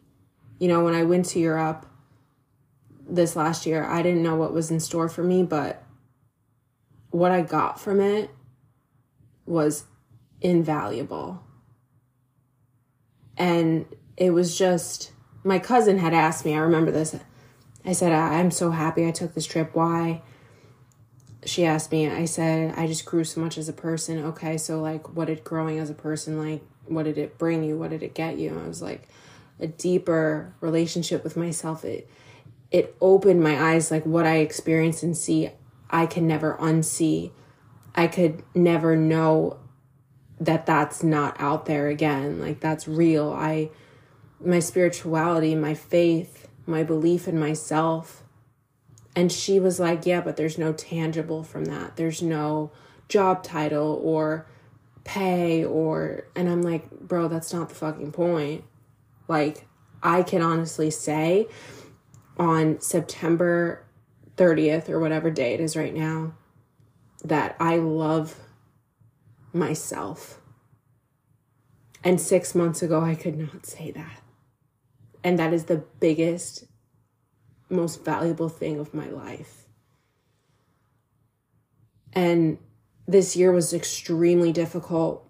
You 0.59 0.69
know, 0.69 0.85
when 0.85 0.93
I 0.93 1.05
went 1.05 1.25
to 1.31 1.41
Europe 1.41 1.87
this 3.09 3.35
last 3.37 3.65
year, 3.65 3.83
I 3.85 4.03
didn't 4.03 4.23
know 4.23 4.37
what 4.37 4.53
was 4.53 4.71
in 4.71 4.81
store 4.81 5.09
for 5.09 5.23
me, 5.23 5.43
but 5.43 5.83
what 7.09 7.33
I 7.33 7.41
got 7.41 7.81
from 7.81 8.03
it 8.03 8.29
was 9.47 9.85
invaluable. 10.43 11.43
And 13.39 13.87
it 14.19 14.33
was 14.33 14.59
just, 14.59 15.13
my 15.43 15.59
cousin 15.59 15.97
had 15.97 16.13
asked 16.13 16.45
me, 16.45 16.53
I 16.55 16.59
remember 16.59 16.91
this. 16.91 17.17
I 17.83 17.93
said, 17.93 18.13
I'm 18.13 18.51
so 18.51 18.73
happy 18.73 19.09
I 19.09 19.11
took 19.11 19.33
this 19.33 19.47
trip. 19.47 19.71
Why? 19.73 20.21
She 21.47 21.65
asked 21.65 21.93
me, 21.93 22.11
I 22.11 22.27
said, 22.27 22.75
I 22.77 22.87
just 22.87 23.07
grew 23.07 23.25
so 23.25 23.41
much 23.41 23.57
as 23.57 23.71
a 23.71 23.73
person. 23.73 24.23
Okay, 24.23 24.59
so 24.59 24.83
like, 24.83 25.17
what 25.17 25.29
did 25.29 25.45
growing 25.45 25.79
as 25.79 25.89
a 25.89 25.95
person, 25.95 26.37
like, 26.37 26.63
what 26.87 27.05
did 27.05 27.19
it 27.19 27.39
bring 27.39 27.65
you? 27.65 27.79
What 27.79 27.91
did 27.91 28.03
it 28.03 28.15
get 28.15 28.39
you? 28.39 28.59
I 28.59 28.67
was 28.67 28.83
like, 28.83 29.09
a 29.61 29.67
deeper 29.67 30.55
relationship 30.61 31.23
with 31.23 31.37
myself. 31.37 31.85
It, 31.85 32.09
it 32.71 32.97
opened 33.01 33.43
my 33.43 33.73
eyes, 33.73 33.91
like, 33.91 34.05
what 34.05 34.27
I 34.27 34.37
experience 34.37 35.03
and 35.03 35.17
see 35.17 35.51
I 35.93 36.07
can 36.07 36.27
never 36.27 36.57
unsee. 36.57 37.33
I 37.95 38.07
could 38.07 38.43
never 38.55 38.97
know 38.97 39.59
that 40.41 40.65
that's 40.65 41.03
not 41.03 41.37
out 41.39 41.67
there 41.67 41.89
again. 41.89 42.41
Like 42.41 42.61
that's 42.61 42.89
real. 42.89 43.31
I, 43.31 43.71
my 44.41 44.59
spirituality, 44.59 45.55
my 45.55 45.75
faith, 45.75 46.49
my 46.65 46.83
belief 46.83 47.29
in 47.29 47.39
myself. 47.39 48.23
And 49.15 49.31
she 49.31 49.61
was 49.61 49.79
like, 49.79 50.07
Yeah, 50.07 50.23
but 50.23 50.39
there's 50.39 50.57
no 50.57 50.73
tangible 50.73 51.45
from 51.45 51.67
that. 51.67 51.97
There's 51.97 52.23
no 52.23 52.73
job 53.09 53.45
title 53.45 54.01
or 54.03 54.47
pay 55.05 55.65
or, 55.65 56.27
and 56.35 56.49
I'm 56.49 56.63
like, 56.63 56.91
Bro, 56.91 57.29
that's 57.29 57.53
not 57.53 57.69
the 57.69 57.75
fucking 57.75 58.13
point. 58.13 58.65
Like, 59.29 59.67
I 60.03 60.23
can 60.23 60.43
honestly 60.43 60.91
say 60.91 61.47
on 62.37 62.81
September 62.81 63.85
30th 64.37 64.89
or 64.89 64.99
whatever 64.99 65.31
day 65.31 65.55
it 65.55 65.61
is 65.61 65.77
right 65.77 65.95
now 65.95 66.35
that 67.25 67.57
I 67.61 67.77
love 67.77 68.37
myself. 69.53 70.41
And 72.05 72.21
six 72.21 72.55
months 72.55 72.83
ago, 72.83 73.01
I 73.01 73.15
could 73.15 73.39
not 73.39 73.65
say 73.65 73.93
that. 73.93 74.21
And 75.23 75.39
that 75.39 75.53
is 75.53 75.65
the 75.65 75.85
biggest, 76.01 76.65
most 77.71 78.05
valuable 78.05 78.49
thing 78.49 78.81
of 78.81 78.93
my 78.93 79.07
life. 79.07 79.67
And 82.13 82.59
this 83.07 83.37
year 83.37 83.53
was 83.53 83.73
extremely 83.73 84.53
difficult, 84.53 85.29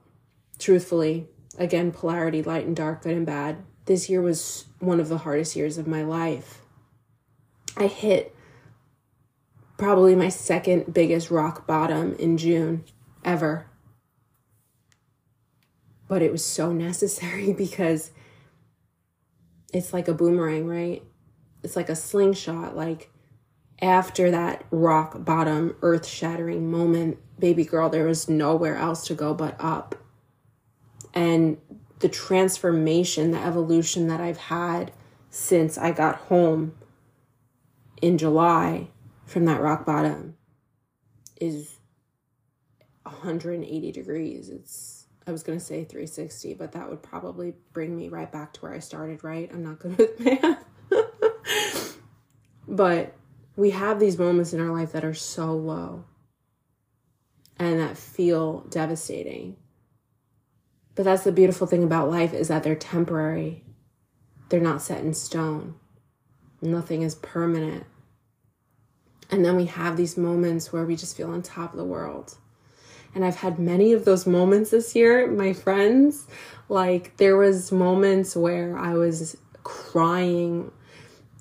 truthfully. 0.58 1.28
Again, 1.58 1.92
polarity, 1.92 2.42
light 2.42 2.66
and 2.66 2.76
dark, 2.76 3.02
good 3.02 3.16
and 3.16 3.26
bad. 3.26 3.64
This 3.84 4.08
year 4.08 4.22
was 4.22 4.66
one 4.78 5.00
of 5.00 5.08
the 5.08 5.18
hardest 5.18 5.56
years 5.56 5.78
of 5.78 5.86
my 5.86 6.02
life. 6.02 6.62
I 7.76 7.86
hit 7.86 8.34
probably 9.76 10.14
my 10.14 10.28
second 10.28 10.94
biggest 10.94 11.30
rock 11.30 11.66
bottom 11.66 12.14
in 12.14 12.38
June 12.38 12.84
ever. 13.24 13.66
But 16.08 16.22
it 16.22 16.30
was 16.30 16.44
so 16.44 16.72
necessary 16.72 17.52
because 17.52 18.12
it's 19.72 19.92
like 19.92 20.08
a 20.08 20.14
boomerang, 20.14 20.66
right? 20.66 21.02
It's 21.62 21.76
like 21.76 21.88
a 21.88 21.96
slingshot. 21.96 22.76
Like 22.76 23.10
after 23.82 24.30
that 24.30 24.64
rock 24.70 25.24
bottom, 25.24 25.76
earth 25.82 26.06
shattering 26.06 26.70
moment, 26.70 27.18
baby 27.38 27.64
girl, 27.64 27.90
there 27.90 28.06
was 28.06 28.28
nowhere 28.28 28.76
else 28.76 29.04
to 29.08 29.14
go 29.14 29.34
but 29.34 29.56
up. 29.58 29.96
And 31.12 31.58
the 31.98 32.08
transformation, 32.08 33.32
the 33.32 33.40
evolution 33.40 34.06
that 34.06 34.20
I've 34.20 34.38
had 34.38 34.92
since 35.30 35.76
I 35.76 35.90
got 35.90 36.16
home 36.16 36.74
in 38.00 38.18
July 38.18 38.88
from 39.26 39.44
that 39.46 39.60
rock 39.60 39.84
bottom 39.84 40.36
is 41.40 41.80
180 43.02 43.92
degrees. 43.92 44.48
It's, 44.48 45.06
I 45.26 45.32
was 45.32 45.42
going 45.42 45.58
to 45.58 45.64
say 45.64 45.84
360, 45.84 46.54
but 46.54 46.72
that 46.72 46.88
would 46.88 47.02
probably 47.02 47.54
bring 47.72 47.96
me 47.96 48.08
right 48.08 48.30
back 48.30 48.52
to 48.54 48.60
where 48.60 48.72
I 48.72 48.78
started, 48.78 49.24
right? 49.24 49.50
I'm 49.52 49.64
not 49.64 49.80
good 49.80 49.98
with 49.98 50.20
math. 50.20 50.64
but 52.68 53.14
we 53.56 53.70
have 53.70 54.00
these 54.00 54.18
moments 54.18 54.52
in 54.52 54.60
our 54.60 54.76
life 54.76 54.92
that 54.92 55.04
are 55.04 55.14
so 55.14 55.52
low 55.52 56.04
and 57.58 57.78
that 57.78 57.96
feel 57.96 58.60
devastating. 58.70 59.56
But 60.94 61.04
that's 61.04 61.24
the 61.24 61.32
beautiful 61.32 61.66
thing 61.66 61.84
about 61.84 62.10
life 62.10 62.32
is 62.32 62.48
that 62.48 62.62
they're 62.62 62.74
temporary. 62.74 63.64
They're 64.48 64.60
not 64.60 64.82
set 64.82 65.02
in 65.02 65.14
stone. 65.14 65.76
Nothing 66.60 67.02
is 67.02 67.14
permanent. 67.14 67.84
And 69.30 69.44
then 69.44 69.56
we 69.56 69.64
have 69.66 69.96
these 69.96 70.18
moments 70.18 70.72
where 70.72 70.84
we 70.84 70.96
just 70.96 71.16
feel 71.16 71.30
on 71.30 71.42
top 71.42 71.72
of 71.72 71.78
the 71.78 71.84
world. 71.84 72.36
And 73.14 73.24
I've 73.24 73.36
had 73.36 73.58
many 73.58 73.92
of 73.92 74.04
those 74.04 74.26
moments 74.26 74.70
this 74.70 74.94
year, 74.94 75.30
my 75.30 75.52
friends. 75.52 76.26
Like 76.68 77.16
there 77.16 77.36
was 77.36 77.72
moments 77.72 78.36
where 78.36 78.78
I 78.78 78.94
was 78.94 79.36
crying 79.62 80.70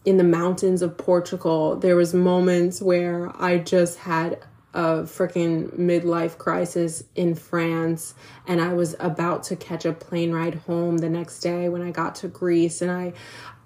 in 0.05 0.17
the 0.17 0.23
mountains 0.23 0.81
of 0.81 0.97
Portugal. 0.97 1.75
There 1.75 1.95
was 1.95 2.13
moments 2.13 2.81
where 2.81 3.31
I 3.41 3.57
just 3.57 3.99
had 3.99 4.39
a 4.73 5.03
freaking 5.03 5.77
midlife 5.77 6.37
crisis 6.37 7.03
in 7.15 7.35
France 7.35 8.13
and 8.47 8.61
I 8.61 8.73
was 8.73 8.95
about 8.99 9.43
to 9.43 9.55
catch 9.57 9.83
a 9.83 9.91
plane 9.91 10.31
ride 10.31 10.55
home 10.55 10.99
the 10.99 11.09
next 11.09 11.39
day 11.41 11.67
when 11.67 11.81
I 11.81 11.91
got 11.91 12.15
to 12.15 12.29
Greece 12.29 12.81
and 12.81 12.89
I 12.89 13.13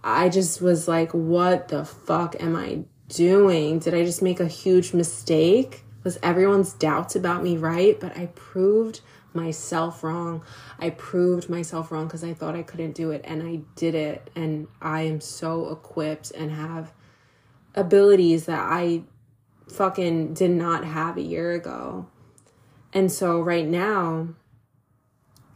I 0.04 0.30
just 0.30 0.62
was 0.62 0.88
like 0.88 1.12
what 1.12 1.67
the 1.67 1.86
fuck 1.86 2.41
am 2.41 2.56
I 2.56 2.86
doing? 3.08 3.78
Did 3.80 3.93
I 3.93 4.04
just 4.04 4.24
make 4.24 4.39
a 4.39 4.48
huge 4.48 4.93
mistake? 4.93 5.84
Was 6.04 6.17
everyone's 6.24 6.74
doubts 6.74 7.15
about 7.15 7.43
me 7.43 7.56
right? 7.56 8.00
But 8.00 8.17
I 8.17 8.28
proved 8.34 9.02
myself 9.36 10.04
wrong. 10.04 10.43
I 10.80 10.91
proved 10.91 11.50
myself 11.50 11.91
wrong 11.91 12.08
because 12.08 12.24
I 12.24 12.34
thought 12.34 12.56
I 12.56 12.63
couldn't 12.63 12.93
do 12.93 13.12
it 13.12 13.21
and 13.26 13.43
I 13.43 13.62
did 13.76 13.95
it. 13.95 14.30
And 14.36 14.67
I 14.82 15.02
am 15.02 15.21
so 15.21 15.69
equipped 15.69 16.32
and 16.32 16.52
have 16.52 16.93
abilities 17.76 18.45
that 18.45 18.62
I 18.62 19.04
fucking 19.67 20.34
did 20.34 20.52
not 20.52 20.86
have 20.86 21.17
a 21.17 21.21
year 21.21 21.52
ago. 21.52 22.08
And 22.93 23.12
so 23.12 23.41
right 23.41 23.67
now, 23.67 24.30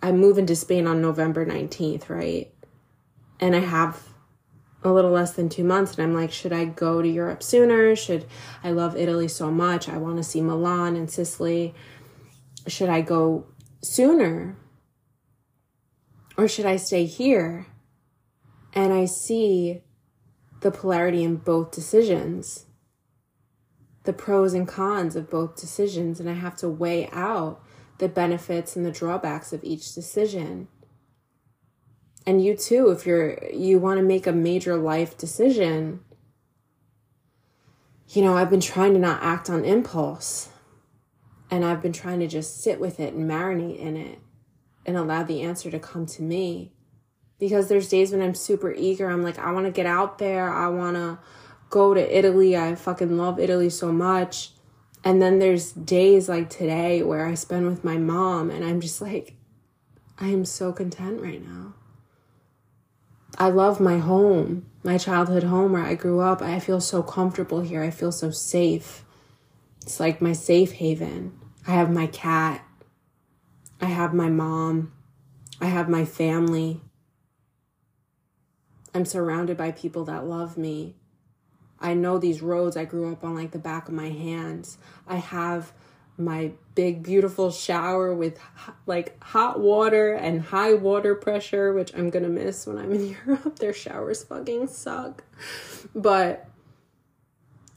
I'm 0.01 0.17
moving 0.17 0.45
to 0.47 0.55
Spain 0.55 0.87
on 0.87 1.01
November 1.01 1.45
19th, 1.45 2.09
right? 2.09 2.53
And 3.39 3.55
I 3.55 3.59
have 3.59 4.09
a 4.83 4.91
little 4.91 5.11
less 5.11 5.33
than 5.33 5.49
two 5.49 5.63
months 5.63 5.95
and 5.95 6.03
i'm 6.03 6.13
like 6.13 6.31
should 6.31 6.53
i 6.53 6.63
go 6.63 7.01
to 7.01 7.07
europe 7.07 7.43
sooner 7.43 7.95
should 7.95 8.25
i 8.63 8.71
love 8.71 8.95
italy 8.95 9.27
so 9.27 9.51
much 9.51 9.89
i 9.89 9.97
want 9.97 10.17
to 10.17 10.23
see 10.23 10.41
milan 10.41 10.95
and 10.95 11.11
sicily 11.11 11.73
should 12.67 12.89
i 12.89 13.01
go 13.01 13.45
sooner? 13.81 14.57
Or 16.37 16.47
should 16.47 16.65
i 16.65 16.77
stay 16.77 17.05
here 17.05 17.67
and 18.73 18.93
i 18.93 19.05
see 19.05 19.81
the 20.61 20.71
polarity 20.71 21.23
in 21.23 21.37
both 21.37 21.71
decisions? 21.71 22.65
The 24.03 24.13
pros 24.13 24.53
and 24.53 24.67
cons 24.67 25.15
of 25.15 25.29
both 25.29 25.59
decisions 25.59 26.19
and 26.19 26.29
i 26.29 26.33
have 26.33 26.55
to 26.57 26.69
weigh 26.69 27.09
out 27.11 27.61
the 27.97 28.09
benefits 28.09 28.75
and 28.75 28.85
the 28.85 28.91
drawbacks 28.91 29.51
of 29.51 29.63
each 29.63 29.93
decision. 29.93 30.69
And 32.25 32.43
you 32.43 32.55
too 32.55 32.89
if 32.89 33.05
you're 33.05 33.43
you 33.51 33.79
want 33.79 33.97
to 33.97 34.03
make 34.03 34.27
a 34.27 34.31
major 34.31 34.77
life 34.77 35.17
decision. 35.17 36.01
You 38.09 38.23
know 38.23 38.35
i've 38.35 38.49
been 38.49 38.61
trying 38.61 38.93
to 38.93 38.99
not 38.99 39.21
act 39.21 39.49
on 39.49 39.65
impulse 39.65 40.49
and 41.49 41.65
i've 41.65 41.81
been 41.81 41.93
trying 41.93 42.19
to 42.19 42.27
just 42.27 42.61
sit 42.61 42.79
with 42.79 42.99
it 42.99 43.13
and 43.13 43.29
marinate 43.29 43.79
in 43.79 43.95
it 43.95 44.19
and 44.85 44.97
allow 44.97 45.23
the 45.23 45.41
answer 45.41 45.69
to 45.69 45.79
come 45.79 46.05
to 46.05 46.21
me 46.21 46.73
because 47.39 47.67
there's 47.67 47.89
days 47.89 48.11
when 48.11 48.21
i'm 48.21 48.35
super 48.35 48.73
eager 48.73 49.09
i'm 49.09 49.23
like 49.23 49.39
i 49.39 49.51
want 49.51 49.65
to 49.65 49.71
get 49.71 49.85
out 49.85 50.17
there 50.17 50.49
i 50.49 50.67
want 50.67 50.95
to 50.95 51.17
go 51.69 51.93
to 51.93 52.17
italy 52.17 52.57
i 52.57 52.73
fucking 52.75 53.17
love 53.17 53.39
italy 53.39 53.69
so 53.69 53.91
much 53.91 54.51
and 55.03 55.21
then 55.21 55.39
there's 55.39 55.71
days 55.71 56.27
like 56.27 56.49
today 56.49 57.01
where 57.03 57.25
i 57.25 57.33
spend 57.33 57.65
with 57.67 57.83
my 57.83 57.97
mom 57.97 58.49
and 58.49 58.63
i'm 58.63 58.81
just 58.81 59.01
like 59.01 59.35
i 60.17 60.27
am 60.27 60.43
so 60.43 60.71
content 60.73 61.21
right 61.21 61.45
now 61.45 61.73
I 63.37 63.47
love 63.47 63.79
my 63.79 63.99
home, 63.99 64.65
my 64.83 64.97
childhood 64.97 65.43
home 65.43 65.71
where 65.71 65.83
I 65.83 65.95
grew 65.95 66.19
up. 66.19 66.41
I 66.41 66.59
feel 66.59 66.81
so 66.81 67.01
comfortable 67.01 67.61
here. 67.61 67.81
I 67.81 67.89
feel 67.89 68.11
so 68.11 68.31
safe. 68.31 69.05
It's 69.81 69.99
like 69.99 70.21
my 70.21 70.33
safe 70.33 70.73
haven. 70.73 71.38
I 71.67 71.71
have 71.71 71.91
my 71.91 72.07
cat. 72.07 72.65
I 73.81 73.85
have 73.85 74.13
my 74.13 74.29
mom. 74.29 74.93
I 75.61 75.65
have 75.65 75.89
my 75.89 76.05
family. 76.05 76.81
I'm 78.93 79.05
surrounded 79.05 79.57
by 79.57 79.71
people 79.71 80.05
that 80.05 80.25
love 80.25 80.57
me. 80.57 80.95
I 81.79 81.93
know 81.93 82.17
these 82.17 82.41
roads 82.41 82.75
I 82.75 82.85
grew 82.85 83.11
up 83.11 83.23
on 83.23 83.35
like 83.35 83.51
the 83.51 83.59
back 83.59 83.87
of 83.87 83.93
my 83.93 84.09
hands. 84.09 84.77
I 85.07 85.17
have 85.17 85.71
my 86.19 86.51
big 86.75 87.01
beautiful 87.01 87.49
shower 87.49 88.13
with 88.13 88.37
like 88.85 89.21
hot 89.23 89.59
water 89.59 90.13
and 90.13 90.41
high 90.41 90.73
water 90.73 91.15
pressure 91.15 91.73
which 91.73 91.95
i'm 91.95 92.09
gonna 92.09 92.27
miss 92.27 92.67
when 92.67 92.77
i'm 92.77 92.91
in 92.91 93.15
europe 93.25 93.57
their 93.57 93.73
showers 93.73 94.23
fucking 94.25 94.67
suck 94.67 95.23
but 95.95 96.45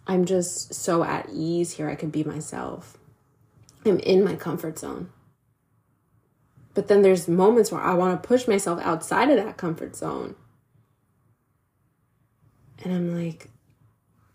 i'm 0.09 0.25
just 0.25 0.75
so 0.75 1.05
at 1.05 1.29
ease 1.33 1.73
here 1.75 1.89
i 1.89 1.95
can 1.95 2.11
be 2.11 2.25
myself 2.25 2.99
i'm 3.87 3.99
in 4.01 4.25
my 4.25 4.35
comfort 4.35 4.79
zone 4.79 5.11
but 6.75 6.89
then 6.89 7.03
there's 7.03 7.29
moments 7.29 7.71
where 7.71 7.83
i 7.83 7.95
want 7.95 8.21
to 8.21 8.27
push 8.27 8.47
myself 8.49 8.81
outside 8.83 9.31
of 9.31 9.37
that 9.37 9.57
comfort 9.57 9.97
zone 9.97 10.35
and 12.83 12.93
i'm 12.93 13.15
like 13.15 13.51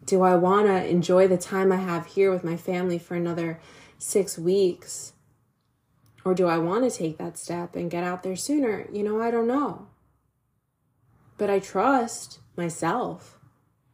do 0.06 0.22
i 0.22 0.36
want 0.36 0.68
to 0.68 0.88
enjoy 0.88 1.28
the 1.28 1.38
time 1.38 1.72
i 1.72 1.78
have 1.78 2.06
here 2.08 2.32
with 2.32 2.44
my 2.44 2.56
family 2.58 2.98
for 2.98 3.16
another 3.16 3.60
six 3.98 4.38
weeks? 4.38 5.14
Or 6.24 6.34
do 6.34 6.48
I 6.48 6.58
want 6.58 6.90
to 6.90 6.96
take 6.96 7.18
that 7.18 7.38
step 7.38 7.76
and 7.76 7.92
get 7.92 8.04
out 8.04 8.24
there 8.24 8.36
sooner? 8.36 8.88
You 8.92 9.04
know, 9.04 9.22
I 9.22 9.32
don't 9.32 9.48
know. 9.48 9.88
But 11.38 11.50
I 11.50 11.60
trust 11.60 12.40
myself. 12.56 13.40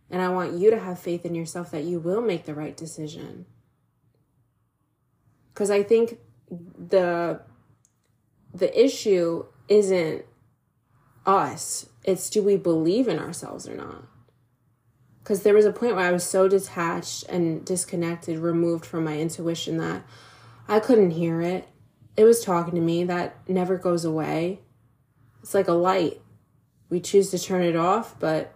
And 0.10 0.22
I 0.22 0.30
want 0.30 0.54
you 0.54 0.70
to 0.70 0.80
have 0.80 1.00
faith 1.00 1.26
in 1.26 1.36
yourself 1.36 1.72
that 1.72 1.84
you 1.84 2.00
will 2.00 2.22
make 2.22 2.46
the 2.46 2.54
right 2.54 2.76
decision. 2.76 3.46
Because 5.54 5.70
I 5.70 5.84
think 5.84 6.20
the 6.50 7.42
the 8.54 8.84
issue 8.84 9.46
isn't 9.68 10.26
us. 11.26 11.89
It's 12.04 12.30
do 12.30 12.44
we 12.44 12.58
believe 12.58 13.08
in 13.08 13.20
ourselves 13.20 13.68
or 13.68 13.76
not? 13.76 14.04
because 15.24 15.44
there 15.44 15.54
was 15.54 15.66
a 15.66 15.72
point 15.72 15.96
where 15.96 16.06
I 16.06 16.12
was 16.12 16.26
so 16.26 16.50
detached 16.50 17.24
and 17.30 17.63
disconnected, 17.63 18.39
removed 18.39 18.86
from 18.86 19.06
my 19.06 19.18
intuition 19.18 19.78
that 19.78 20.04
I 20.68 20.82
couldn't 20.82 21.12
hear 21.12 21.42
it. 21.42 21.70
It 22.18 22.26
was 22.26 22.44
talking 22.44 22.76
to 22.76 22.82
me 22.82 23.06
that 23.06 23.38
never 23.48 23.78
goes 23.78 24.04
away. 24.04 24.60
It's 25.42 25.54
like 25.54 25.70
a 25.70 25.74
light. 25.74 26.22
We 26.89 27.00
choose 27.00 27.32
to 27.32 27.39
turn 27.39 27.63
it 27.63 27.76
off, 27.76 28.20
but 28.20 28.54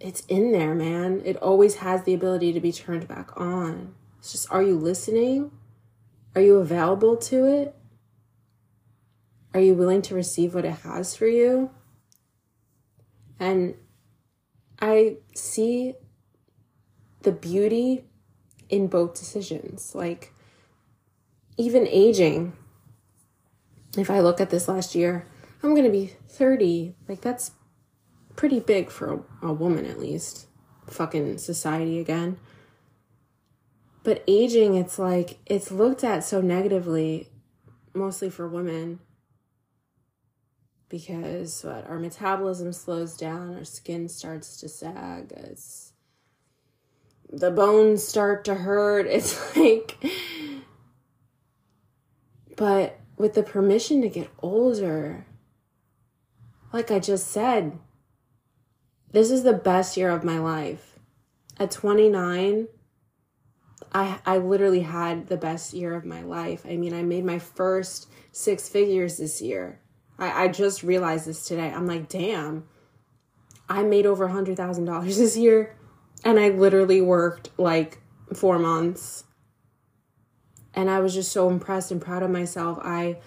it's 0.00 0.22
in 0.26 0.50
there, 0.50 0.74
man. 0.74 1.20
It 1.26 1.36
always 1.36 1.76
has 1.76 2.04
the 2.04 2.14
ability 2.14 2.54
to 2.54 2.60
be 2.60 2.72
turned 2.72 3.06
back 3.06 3.38
on. 3.38 3.94
It's 4.18 4.32
just, 4.32 4.50
are 4.50 4.62
you 4.62 4.78
listening? 4.78 5.50
Are 6.34 6.40
you 6.40 6.56
available 6.56 7.16
to 7.16 7.44
it? 7.46 7.74
Are 9.52 9.60
you 9.60 9.74
willing 9.74 10.02
to 10.02 10.14
receive 10.14 10.54
what 10.54 10.64
it 10.64 10.78
has 10.78 11.14
for 11.14 11.28
you? 11.28 11.70
And 13.38 13.74
I 14.80 15.18
see 15.34 15.94
the 17.22 17.32
beauty 17.32 18.04
in 18.68 18.88
both 18.88 19.14
decisions. 19.14 19.94
Like, 19.94 20.32
even 21.56 21.86
aging, 21.86 22.54
if 23.96 24.10
I 24.10 24.20
look 24.20 24.40
at 24.40 24.50
this 24.50 24.66
last 24.66 24.94
year, 24.94 25.26
I'm 25.62 25.70
going 25.70 25.84
to 25.84 25.90
be 25.90 26.14
30. 26.28 26.96
Like, 27.08 27.20
that's 27.20 27.52
pretty 28.34 28.58
big 28.58 28.90
for 28.90 29.24
a, 29.42 29.48
a 29.48 29.52
woman, 29.52 29.86
at 29.86 30.00
least. 30.00 30.46
Fucking 30.88 31.38
society 31.38 31.98
again. 32.00 32.38
But 34.04 34.22
aging, 34.28 34.76
it's 34.76 34.98
like, 34.98 35.38
it's 35.46 35.72
looked 35.72 36.04
at 36.04 36.22
so 36.22 36.40
negatively, 36.40 37.30
mostly 37.94 38.30
for 38.30 38.46
women 38.46 39.00
because 40.94 41.64
what 41.64 41.88
our 41.88 41.98
metabolism 41.98 42.72
slows 42.72 43.16
down, 43.16 43.56
our 43.56 43.64
skin 43.64 44.08
starts 44.08 44.58
to 44.58 44.68
sag. 44.68 45.32
It's 45.32 45.92
the 47.28 47.50
bones 47.50 48.06
start 48.06 48.44
to 48.44 48.54
hurt. 48.54 49.06
It's 49.10 49.56
like, 49.56 49.96
but 52.56 53.00
with 53.16 53.34
the 53.34 53.42
permission 53.42 54.02
to 54.02 54.08
get 54.08 54.30
older, 54.40 55.26
like 56.72 56.92
I 56.92 57.00
just 57.00 57.26
said, 57.26 57.78
this 59.10 59.32
is 59.32 59.42
the 59.42 59.52
best 59.52 59.96
year 59.96 60.10
of 60.10 60.22
my 60.22 60.38
life. 60.38 60.98
At 61.58 61.72
29, 61.72 62.68
I 63.92 64.18
I 64.26 64.38
literally 64.38 64.80
had 64.80 65.28
the 65.28 65.36
best 65.36 65.72
year 65.72 65.94
of 65.94 66.04
my 66.04 66.22
life. 66.22 66.64
I 66.68 66.76
mean, 66.76 66.94
I 66.94 67.02
made 67.02 67.24
my 67.24 67.38
first 67.38 68.08
six 68.32 68.68
figures 68.68 69.16
this 69.18 69.40
year. 69.40 69.80
I, 70.18 70.44
I 70.44 70.48
just 70.48 70.82
realized 70.82 71.26
this 71.26 71.44
today. 71.44 71.70
I'm 71.70 71.86
like, 71.86 72.08
damn, 72.08 72.64
I 73.68 73.82
made 73.82 74.06
over 74.06 74.24
a 74.24 74.32
hundred 74.32 74.56
thousand 74.56 74.84
dollars 74.84 75.18
this 75.18 75.36
year, 75.36 75.76
and 76.24 76.38
I 76.38 76.50
literally 76.50 77.00
worked 77.00 77.50
like 77.56 77.98
four 78.34 78.58
months. 78.58 79.24
And 80.76 80.90
I 80.90 80.98
was 80.98 81.14
just 81.14 81.30
so 81.30 81.48
impressed 81.48 81.92
and 81.92 82.02
proud 82.02 82.24
of 82.24 82.30
myself. 82.30 82.78
I 82.82 83.18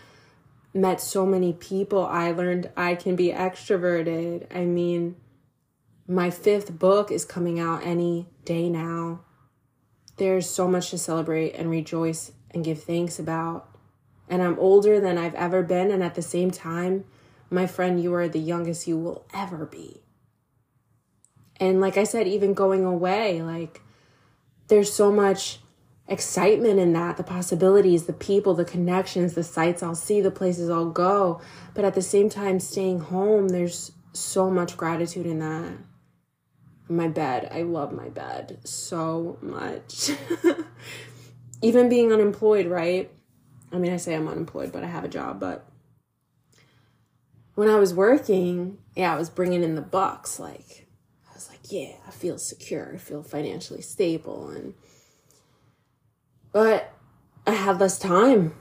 met 0.74 1.00
so 1.00 1.26
many 1.26 1.54
people. 1.54 2.06
I 2.06 2.32
learned 2.32 2.70
I 2.76 2.96
can 2.96 3.16
be 3.16 3.30
extroverted. 3.30 4.54
I 4.54 4.66
mean, 4.66 5.16
my 6.08 6.30
fifth 6.30 6.78
book 6.78 7.10
is 7.10 7.24
coming 7.24 7.58
out 7.60 7.86
any 7.86 8.28
day 8.44 8.70
now. 8.70 9.22
There's 10.18 10.50
so 10.50 10.68
much 10.68 10.90
to 10.90 10.98
celebrate 10.98 11.54
and 11.54 11.70
rejoice 11.70 12.32
and 12.52 12.66
give 12.66 12.84
thanks 12.84 13.20
about. 13.20 13.70
And 14.28 14.42
I'm 14.42 14.60
older 14.60 15.00
than 15.00 15.18
I've 15.18 15.36
ever 15.36 15.64
been. 15.64 15.92
And 15.92 16.04
at 16.04 16.16
the 16.16 16.22
same 16.22 16.52
time, 16.52 17.06
my 17.50 17.68
friend, 17.68 18.02
you 18.02 18.14
are 18.14 18.28
the 18.28 18.40
youngest 18.40 18.88
you 18.88 18.98
will 18.98 19.26
ever 19.34 19.66
be. 19.66 20.02
And 21.60 21.80
like 21.82 21.98
I 21.98 22.04
said, 22.04 22.28
even 22.28 22.54
going 22.54 22.84
away, 22.84 23.42
like 23.42 23.82
there's 24.68 24.92
so 24.92 25.12
much 25.12 25.60
excitement 26.08 26.80
in 26.80 26.94
that 26.94 27.18
the 27.18 27.24
possibilities, 27.24 28.06
the 28.06 28.14
people, 28.14 28.54
the 28.54 28.66
connections, 28.66 29.34
the 29.34 29.44
sights 29.44 29.82
I'll 29.84 29.96
see, 29.96 30.22
the 30.22 30.32
places 30.32 30.70
I'll 30.70 30.90
go. 30.90 31.42
But 31.74 31.86
at 31.86 31.96
the 31.96 32.02
same 32.02 32.30
time, 32.30 32.60
staying 32.60 33.00
home, 33.00 33.50
there's 33.50 33.92
so 34.14 34.50
much 34.50 34.78
gratitude 34.78 35.26
in 35.26 35.40
that 35.40 35.74
my 36.90 37.08
bed. 37.08 37.50
I 37.52 37.64
love 37.64 37.92
my 37.92 38.10
bed 38.10 38.60
so 38.64 39.38
much. 39.42 40.12
Even 41.62 41.90
being 41.90 42.14
unemployed, 42.14 42.68
right? 42.68 43.12
I 43.72 43.78
mean, 43.78 43.94
I 43.94 43.98
say 43.98 44.16
I'm 44.16 44.28
unemployed, 44.28 44.72
but 44.72 44.84
I 44.84 44.88
have 44.88 45.04
a 45.04 45.10
job. 45.10 45.40
But 45.40 45.68
when 47.56 47.70
I 47.70 47.78
was 47.78 47.94
working, 47.94 48.78
yeah, 48.96 49.14
I 49.14 49.18
was 49.18 49.30
bringing 49.30 49.64
in 49.64 49.76
the 49.76 49.82
bucks. 49.82 50.40
Like, 50.40 50.88
I 51.30 51.34
was 51.34 51.50
like, 51.50 51.72
yeah, 51.72 51.94
I 52.08 52.12
feel 52.12 52.38
secure. 52.38 52.92
I 52.94 52.98
feel 52.98 53.24
financially 53.24 53.82
stable. 53.82 54.50
And, 54.50 54.74
but 56.52 56.94
I 57.46 57.52
had 57.52 57.80
less 57.80 58.00
time 58.00 58.54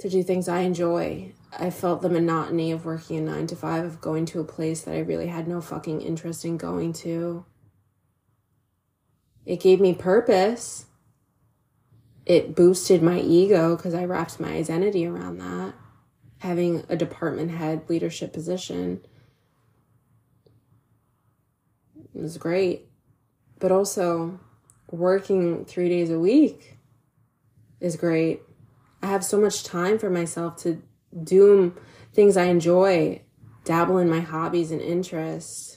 to 0.00 0.10
do 0.10 0.22
things 0.22 0.48
I 0.48 0.60
enjoy. 0.60 1.32
I 1.58 1.70
felt 1.70 2.02
the 2.02 2.08
monotony 2.08 2.72
of 2.72 2.84
working 2.84 3.18
a 3.18 3.20
nine 3.20 3.46
to 3.48 3.56
five, 3.56 3.84
of 3.84 4.00
going 4.00 4.26
to 4.26 4.40
a 4.40 4.44
place 4.44 4.82
that 4.82 4.94
I 4.94 5.00
really 5.00 5.28
had 5.28 5.46
no 5.46 5.60
fucking 5.60 6.00
interest 6.00 6.44
in 6.44 6.56
going 6.56 6.92
to. 6.94 7.44
It 9.44 9.60
gave 9.60 9.80
me 9.80 9.94
purpose. 9.94 10.86
It 12.24 12.54
boosted 12.54 13.02
my 13.02 13.18
ego 13.18 13.76
because 13.76 13.94
I 13.94 14.04
wrapped 14.04 14.38
my 14.38 14.52
identity 14.52 15.06
around 15.06 15.38
that. 15.38 15.74
Having 16.38 16.84
a 16.88 16.96
department 16.96 17.50
head 17.50 17.88
leadership 17.88 18.32
position 18.32 19.00
was 22.12 22.38
great. 22.38 22.88
But 23.58 23.72
also, 23.72 24.40
working 24.90 25.64
three 25.64 25.88
days 25.88 26.10
a 26.10 26.18
week 26.18 26.78
is 27.80 27.96
great. 27.96 28.42
I 29.02 29.06
have 29.06 29.24
so 29.24 29.40
much 29.40 29.64
time 29.64 29.98
for 29.98 30.10
myself 30.10 30.56
to 30.58 30.80
do 31.24 31.74
things 32.12 32.36
I 32.36 32.44
enjoy, 32.44 33.22
dabble 33.64 33.98
in 33.98 34.08
my 34.08 34.20
hobbies 34.20 34.70
and 34.70 34.80
interests 34.80 35.71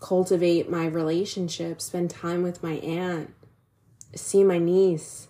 cultivate 0.00 0.70
my 0.70 0.86
relationship, 0.86 1.80
spend 1.80 2.10
time 2.10 2.42
with 2.42 2.62
my 2.62 2.72
aunt, 2.72 3.32
see 4.14 4.42
my 4.42 4.58
niece. 4.58 5.28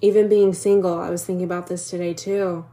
Even 0.00 0.28
being 0.28 0.54
single, 0.54 0.98
I 0.98 1.10
was 1.10 1.24
thinking 1.24 1.44
about 1.44 1.66
this 1.66 1.90
today 1.90 2.14
too. 2.14 2.64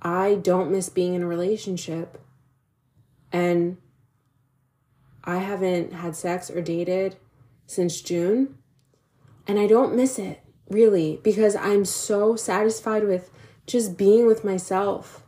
I 0.00 0.34
don't 0.34 0.72
miss 0.72 0.88
being 0.88 1.14
in 1.14 1.22
a 1.22 1.26
relationship. 1.26 2.20
And 3.30 3.76
I 5.24 5.38
haven't 5.38 5.92
had 5.92 6.16
sex 6.16 6.50
or 6.50 6.60
dated 6.60 7.16
since 7.66 8.00
June. 8.00 8.58
And 9.46 9.58
I 9.58 9.66
don't 9.66 9.94
miss 9.94 10.18
it, 10.18 10.42
really, 10.68 11.20
because 11.22 11.56
I'm 11.56 11.84
so 11.84 12.36
satisfied 12.36 13.04
with 13.04 13.30
just 13.66 13.96
being 13.96 14.26
with 14.26 14.44
myself 14.44 15.21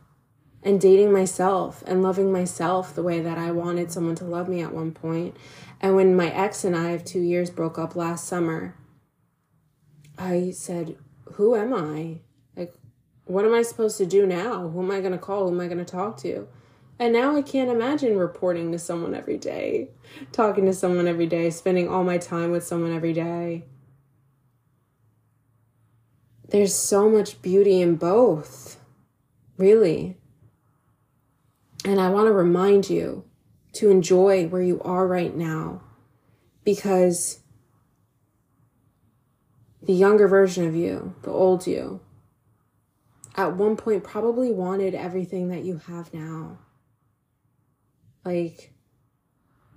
and 0.65 0.81
dating 0.81 1.13
myself 1.13 1.83
and 1.85 2.01
loving 2.01 2.31
myself 2.31 2.95
the 2.95 3.03
way 3.03 3.21
that 3.21 3.37
I 3.37 3.51
wanted 3.51 3.91
someone 3.91 4.15
to 4.15 4.25
love 4.25 4.49
me 4.49 4.61
at 4.61 4.73
one 4.73 4.91
point. 4.91 5.37
And 5.79 5.95
when 5.95 6.15
my 6.15 6.31
ex 6.31 6.63
and 6.65 6.75
I 6.75 6.89
of 6.89 7.05
two 7.05 7.21
years 7.21 7.51
broke 7.51 7.77
up 7.77 7.95
last 7.95 8.27
summer, 8.27 8.75
I 10.17 10.49
said, 10.51 10.97
Who 11.33 11.55
am 11.55 11.71
I? 11.71 12.21
Like, 12.57 12.73
what 13.25 13.45
am 13.45 13.53
I 13.53 13.61
supposed 13.61 13.99
to 13.99 14.07
do 14.07 14.25
now? 14.25 14.67
Who 14.67 14.81
am 14.81 14.89
I 14.89 15.01
going 15.01 15.11
to 15.11 15.19
call? 15.19 15.47
Who 15.47 15.53
am 15.53 15.61
I 15.61 15.67
going 15.67 15.77
to 15.77 15.85
talk 15.85 16.17
to? 16.21 16.47
And 16.97 17.13
now 17.13 17.35
I 17.35 17.41
can't 17.41 17.69
imagine 17.69 18.17
reporting 18.17 18.71
to 18.71 18.79
someone 18.79 19.13
every 19.13 19.37
day, 19.37 19.89
talking 20.31 20.65
to 20.65 20.73
someone 20.73 21.07
every 21.07 21.27
day, 21.27 21.49
spending 21.51 21.89
all 21.89 22.03
my 22.03 22.17
time 22.17 22.51
with 22.51 22.65
someone 22.65 22.95
every 22.95 23.13
day. 23.13 23.65
There's 26.47 26.73
so 26.73 27.09
much 27.09 27.41
beauty 27.41 27.81
in 27.81 27.95
both, 27.95 28.79
really. 29.57 30.17
And 31.85 32.01
I 32.01 32.09
want 32.09 32.25
to 32.27 32.33
remind 32.33 32.89
you 32.89 33.25
to 33.73 33.91
enjoy 33.91 34.47
where 34.47 34.61
you 34.61 34.81
are 34.81 35.07
right 35.07 35.35
now 35.35 35.83
because 36.63 37.41
the 39.83 39.93
younger 39.93 40.27
version 40.27 40.67
of 40.67 40.75
you, 40.75 41.15
the 41.21 41.29
old 41.29 41.67
you, 41.67 42.01
at 43.35 43.55
one 43.55 43.77
point 43.77 44.03
probably 44.03 44.51
wanted 44.51 44.95
everything 44.95 45.49
that 45.49 45.63
you 45.63 45.77
have 45.87 46.11
now. 46.11 46.57
Like, 48.23 48.73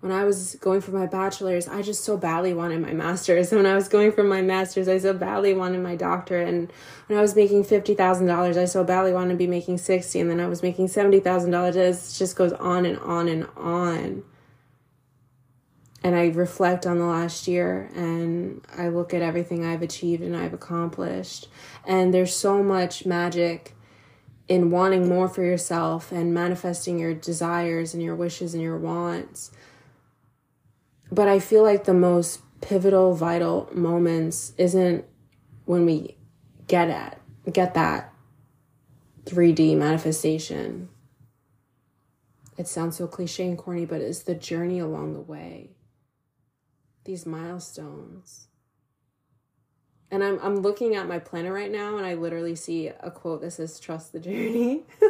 when 0.00 0.12
I 0.12 0.24
was 0.24 0.54
going 0.56 0.80
for 0.80 0.92
my 0.92 1.06
bachelor's, 1.06 1.66
I 1.66 1.82
just 1.82 2.04
so 2.04 2.16
badly 2.16 2.54
wanted 2.54 2.80
my 2.80 2.92
master's. 2.92 3.50
And 3.50 3.62
when 3.62 3.70
I 3.70 3.74
was 3.74 3.88
going 3.88 4.12
for 4.12 4.22
my 4.22 4.42
master's, 4.42 4.88
I 4.88 4.98
so 4.98 5.12
badly 5.12 5.54
wanted 5.54 5.82
my 5.82 5.96
doctorate. 5.96 6.48
And 6.48 6.72
when 7.06 7.18
I 7.18 7.22
was 7.22 7.34
making 7.34 7.64
fifty 7.64 7.94
thousand 7.94 8.26
dollars, 8.26 8.56
I 8.56 8.64
so 8.64 8.84
badly 8.84 9.12
wanted 9.12 9.30
to 9.30 9.36
be 9.36 9.46
making 9.46 9.78
sixty. 9.78 10.20
And 10.20 10.30
then 10.30 10.40
I 10.40 10.46
was 10.46 10.62
making 10.62 10.88
seventy 10.88 11.20
thousand 11.20 11.50
dollars. 11.50 11.76
It 11.76 12.18
just 12.18 12.36
goes 12.36 12.52
on 12.52 12.86
and 12.86 12.98
on 12.98 13.28
and 13.28 13.46
on. 13.56 14.22
And 16.04 16.14
I 16.14 16.28
reflect 16.28 16.86
on 16.86 16.98
the 16.98 17.04
last 17.04 17.48
year 17.48 17.90
and 17.92 18.64
I 18.78 18.88
look 18.88 19.12
at 19.12 19.20
everything 19.20 19.66
I've 19.66 19.82
achieved 19.82 20.22
and 20.22 20.36
I've 20.36 20.54
accomplished. 20.54 21.48
And 21.84 22.14
there's 22.14 22.34
so 22.34 22.62
much 22.62 23.04
magic 23.04 23.74
in 24.46 24.70
wanting 24.70 25.08
more 25.08 25.28
for 25.28 25.42
yourself 25.42 26.12
and 26.12 26.32
manifesting 26.32 27.00
your 27.00 27.14
desires 27.14 27.94
and 27.94 28.02
your 28.02 28.14
wishes 28.14 28.54
and 28.54 28.62
your 28.62 28.78
wants 28.78 29.50
but 31.10 31.28
I 31.28 31.38
feel 31.38 31.62
like 31.62 31.84
the 31.84 31.94
most 31.94 32.40
pivotal, 32.60 33.14
vital 33.14 33.70
moments 33.72 34.52
isn't 34.58 35.04
when 35.64 35.84
we 35.86 36.16
get 36.66 36.90
at 36.90 37.20
get 37.52 37.74
that 37.74 38.12
3D 39.24 39.76
manifestation. 39.76 40.88
It 42.56 42.66
sounds 42.66 42.96
so 42.96 43.06
cliche 43.06 43.46
and 43.46 43.56
corny, 43.56 43.84
but 43.84 44.00
it's 44.00 44.22
the 44.22 44.34
journey 44.34 44.78
along 44.78 45.14
the 45.14 45.20
way. 45.20 45.70
These 47.04 47.24
milestones. 47.24 48.48
And 50.10 50.24
I'm 50.24 50.38
I'm 50.42 50.56
looking 50.56 50.94
at 50.94 51.06
my 51.06 51.18
planner 51.18 51.52
right 51.52 51.70
now 51.70 51.98
and 51.98 52.06
I 52.06 52.14
literally 52.14 52.54
see 52.54 52.88
a 52.88 53.10
quote 53.10 53.42
that 53.42 53.52
says 53.52 53.78
trust 53.78 54.12
the 54.12 54.20
journey. 54.20 54.84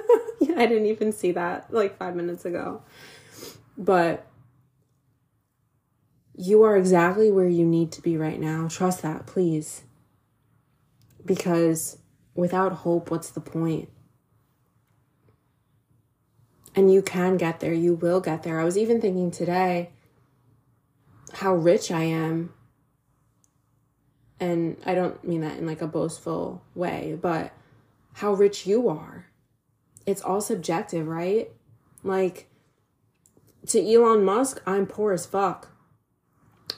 I 0.42 0.66
didn't 0.66 0.87
even 0.87 1.12
see 1.12 1.32
that 1.32 1.72
like 1.72 1.96
5 1.98 2.16
minutes 2.16 2.44
ago. 2.44 2.82
But 3.76 4.27
you 6.38 6.62
are 6.62 6.77
exactly 6.77 7.33
where 7.33 7.48
you 7.48 7.66
need 7.66 7.90
to 7.90 8.01
be 8.01 8.16
right 8.16 8.40
now. 8.40 8.68
Trust 8.68 9.03
that, 9.03 9.27
please. 9.27 9.83
Because 11.24 11.98
without 12.35 12.72
hope, 12.72 13.11
what's 13.11 13.31
the 13.31 13.40
point? 13.40 13.88
And 16.77 16.92
you 16.92 17.03
can 17.03 17.38
get 17.38 17.59
there. 17.59 17.72
You 17.72 17.94
will 17.94 18.20
get 18.20 18.44
there. 18.44 18.61
I 18.61 18.64
was 18.64 18.79
even 18.79 19.01
thinking 19.01 19.33
today 19.33 19.90
how 21.35 21.57
rich 21.57 21.90
I 21.90 22.05
am. 22.05 22.55
And 24.38 24.77
I 24.87 24.94
don't 24.94 25.22
mean 25.24 25.40
that 25.40 25.59
in 25.59 25.66
like 25.66 25.83
a 25.83 25.88
boastful 25.88 26.62
way, 26.77 27.18
but 27.20 27.53
how 28.12 28.33
rich 28.33 28.64
you 28.64 28.88
are. 28.88 29.27
It's 30.07 30.22
all 30.22 30.40
subjective, 30.40 31.09
right? 31.09 31.51
Like, 32.05 32.48
to 33.66 33.92
Elon 33.92 34.24
Musk, 34.24 34.62
I'm 34.64 34.87
poor 34.87 35.12
as 35.12 35.27
fuck. 35.27 35.72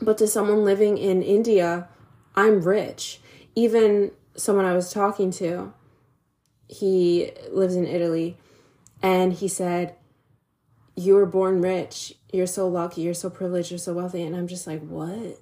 But 0.00 0.18
to 0.18 0.26
someone 0.26 0.64
living 0.64 0.98
in 0.98 1.22
India, 1.22 1.88
I'm 2.34 2.62
rich. 2.62 3.20
Even 3.54 4.12
someone 4.36 4.64
I 4.64 4.74
was 4.74 4.92
talking 4.92 5.30
to, 5.32 5.72
he 6.68 7.32
lives 7.50 7.74
in 7.74 7.86
Italy, 7.86 8.38
and 9.02 9.32
he 9.32 9.48
said, 9.48 9.96
You 10.94 11.14
were 11.14 11.26
born 11.26 11.60
rich. 11.60 12.14
You're 12.32 12.46
so 12.46 12.68
lucky. 12.68 13.02
You're 13.02 13.14
so 13.14 13.30
privileged. 13.30 13.70
You're 13.70 13.78
so 13.78 13.92
wealthy. 13.92 14.22
And 14.22 14.36
I'm 14.36 14.46
just 14.46 14.66
like, 14.66 14.80
What? 14.80 15.40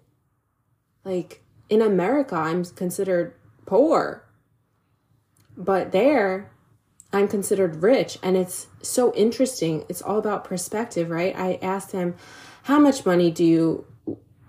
Like, 1.04 1.42
in 1.68 1.82
America, 1.82 2.34
I'm 2.34 2.64
considered 2.64 3.34
poor. 3.66 4.24
But 5.56 5.92
there, 5.92 6.50
I'm 7.12 7.28
considered 7.28 7.82
rich. 7.82 8.18
And 8.22 8.36
it's 8.36 8.68
so 8.82 9.12
interesting. 9.14 9.84
It's 9.88 10.02
all 10.02 10.18
about 10.18 10.44
perspective, 10.44 11.10
right? 11.10 11.34
I 11.36 11.58
asked 11.60 11.92
him, 11.92 12.14
How 12.64 12.78
much 12.78 13.04
money 13.04 13.30
do 13.30 13.44
you 13.44 13.86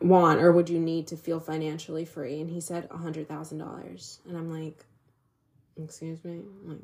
want 0.01 0.41
or 0.41 0.51
would 0.51 0.69
you 0.69 0.79
need 0.79 1.07
to 1.07 1.17
feel 1.17 1.39
financially 1.39 2.05
free? 2.05 2.39
And 2.39 2.49
he 2.49 2.61
said, 2.61 2.85
a 2.85 2.97
$100,000. 2.97 4.19
And 4.27 4.37
I'm 4.37 4.51
like, 4.51 4.85
Excuse 5.83 6.23
me? 6.23 6.41
I'm 6.63 6.69
like, 6.69 6.79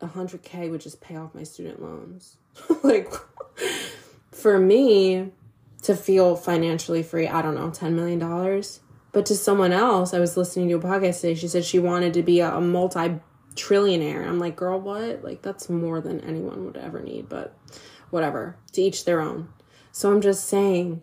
a 0.00 0.06
hundred 0.06 0.42
K 0.42 0.68
would 0.68 0.80
just 0.80 1.00
pay 1.00 1.16
off 1.16 1.34
my 1.34 1.42
student 1.42 1.82
loans. 1.82 2.36
like 2.82 3.12
for 4.32 4.58
me 4.58 5.32
to 5.82 5.94
feel 5.94 6.36
financially 6.36 7.02
free, 7.02 7.28
I 7.28 7.42
don't 7.42 7.54
know, 7.54 7.70
$10 7.70 7.92
million. 7.92 8.62
But 9.12 9.26
to 9.26 9.34
someone 9.34 9.72
else, 9.72 10.14
I 10.14 10.20
was 10.20 10.36
listening 10.36 10.68
to 10.68 10.76
a 10.76 10.80
podcast 10.80 11.20
today. 11.20 11.34
She 11.34 11.48
said 11.48 11.64
she 11.64 11.78
wanted 11.78 12.14
to 12.14 12.22
be 12.22 12.40
a, 12.40 12.54
a 12.54 12.60
multi 12.60 13.20
trillionaire. 13.54 14.26
I'm 14.26 14.38
like, 14.38 14.56
girl, 14.56 14.80
what? 14.80 15.24
Like, 15.24 15.42
that's 15.42 15.68
more 15.68 16.00
than 16.00 16.20
anyone 16.20 16.64
would 16.64 16.76
ever 16.76 17.00
need, 17.00 17.28
but 17.28 17.56
whatever. 18.10 18.56
To 18.72 18.82
each 18.82 19.04
their 19.04 19.20
own. 19.20 19.48
So 19.90 20.12
I'm 20.12 20.20
just 20.20 20.46
saying, 20.46 21.02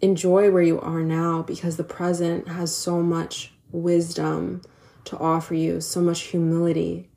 enjoy 0.00 0.50
where 0.50 0.62
you 0.62 0.80
are 0.80 1.02
now 1.02 1.42
because 1.42 1.76
the 1.76 1.84
present 1.84 2.48
has 2.48 2.74
so 2.74 3.02
much 3.02 3.52
wisdom 3.70 4.62
to 5.04 5.18
offer 5.18 5.54
you, 5.54 5.80
so 5.80 6.00
much 6.00 6.22
humility, 6.22 7.08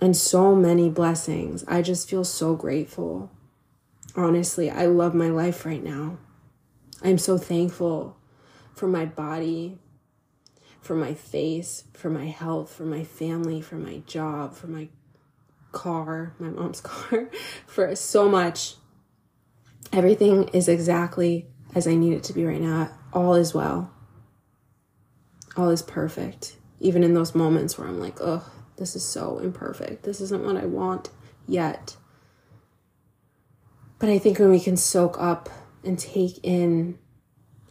and 0.00 0.16
so 0.16 0.54
many 0.54 0.90
blessings. 0.90 1.64
I 1.66 1.82
just 1.82 2.08
feel 2.08 2.24
so 2.24 2.54
grateful. 2.54 3.30
Honestly, 4.16 4.70
I 4.70 4.86
love 4.86 5.14
my 5.14 5.28
life 5.28 5.64
right 5.64 5.82
now. 5.82 6.18
I'm 7.02 7.18
so 7.18 7.38
thankful 7.38 8.16
for 8.74 8.86
my 8.86 9.04
body, 9.04 9.78
for 10.80 10.94
my 10.94 11.14
face, 11.14 11.84
for 11.92 12.10
my 12.10 12.26
health, 12.26 12.72
for 12.72 12.84
my 12.84 13.04
family, 13.04 13.60
for 13.60 13.76
my 13.76 13.98
job, 14.06 14.54
for 14.54 14.66
my 14.66 14.88
car, 15.72 16.34
my 16.38 16.48
mom's 16.48 16.80
car, 16.82 17.28
for 17.66 17.94
so 17.96 18.28
much. 18.28 18.74
Everything 19.94 20.48
is 20.48 20.66
exactly 20.66 21.46
as 21.72 21.86
I 21.86 21.94
need 21.94 22.14
it 22.14 22.24
to 22.24 22.32
be 22.32 22.44
right 22.44 22.60
now. 22.60 22.90
All 23.12 23.34
is 23.34 23.54
well. 23.54 23.92
All 25.56 25.70
is 25.70 25.82
perfect. 25.82 26.56
Even 26.80 27.04
in 27.04 27.14
those 27.14 27.32
moments 27.32 27.78
where 27.78 27.86
I'm 27.86 28.00
like, 28.00 28.20
oh, 28.20 28.44
this 28.76 28.96
is 28.96 29.04
so 29.04 29.38
imperfect. 29.38 30.02
This 30.02 30.20
isn't 30.20 30.44
what 30.44 30.56
I 30.56 30.66
want 30.66 31.10
yet. 31.46 31.96
But 34.00 34.08
I 34.08 34.18
think 34.18 34.40
when 34.40 34.50
we 34.50 34.58
can 34.58 34.76
soak 34.76 35.16
up 35.20 35.48
and 35.84 35.96
take 35.96 36.40
in 36.42 36.98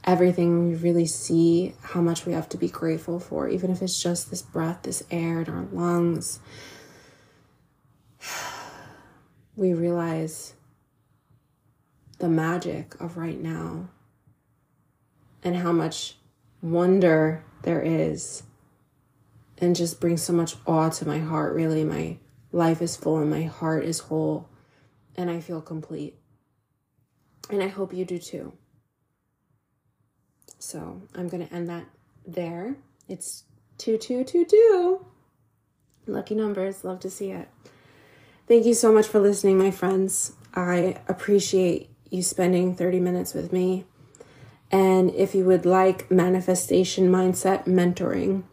everything, 0.05 0.69
we 0.69 0.75
really 0.75 1.05
see 1.05 1.75
how 1.81 1.99
much 1.99 2.25
we 2.25 2.31
have 2.31 2.47
to 2.49 2.57
be 2.57 2.69
grateful 2.69 3.19
for, 3.19 3.49
even 3.49 3.69
if 3.69 3.81
it's 3.81 4.01
just 4.01 4.29
this 4.29 4.41
breath, 4.41 4.83
this 4.83 5.03
air 5.11 5.41
in 5.41 5.49
our 5.49 5.67
lungs. 5.73 6.39
We 9.55 9.75
realize 9.75 10.55
the 12.23 12.29
magic 12.29 12.95
of 13.01 13.17
right 13.17 13.41
now 13.41 13.89
and 15.43 15.57
how 15.57 15.73
much 15.73 16.15
wonder 16.61 17.43
there 17.63 17.81
is 17.81 18.43
and 19.57 19.75
just 19.75 19.99
brings 19.99 20.23
so 20.23 20.31
much 20.31 20.55
awe 20.65 20.87
to 20.87 21.05
my 21.05 21.19
heart. 21.19 21.53
Really, 21.53 21.83
my 21.83 22.17
life 22.53 22.81
is 22.81 22.95
full 22.95 23.17
and 23.17 23.29
my 23.29 23.43
heart 23.43 23.83
is 23.83 23.99
whole, 23.99 24.47
and 25.17 25.29
I 25.29 25.41
feel 25.41 25.59
complete. 25.59 26.15
And 27.49 27.61
I 27.61 27.67
hope 27.67 27.93
you 27.93 28.05
do 28.05 28.17
too. 28.17 28.53
So 30.59 31.01
I'm 31.13 31.27
going 31.27 31.45
to 31.45 31.53
end 31.53 31.67
that 31.67 31.87
there. 32.25 32.77
It's 33.09 33.43
2222. 33.79 35.05
Lucky 36.07 36.35
numbers. 36.35 36.85
Love 36.85 37.01
to 37.01 37.09
see 37.09 37.31
it. 37.31 37.49
Thank 38.47 38.65
you 38.65 38.73
so 38.73 38.93
much 38.93 39.07
for 39.07 39.19
listening, 39.19 39.57
my 39.57 39.71
friends. 39.71 40.31
I 40.55 41.01
appreciate 41.09 41.92
you 42.13 42.21
spending 42.21 42.75
30 42.75 42.99
minutes 42.99 43.33
with 43.33 43.51
me. 43.51 43.85
And 44.71 45.13
if 45.15 45.33
you 45.33 45.45
would 45.45 45.65
like 45.65 46.09
manifestation 46.11 47.11
mindset 47.11 47.65
mentoring, 47.65 48.43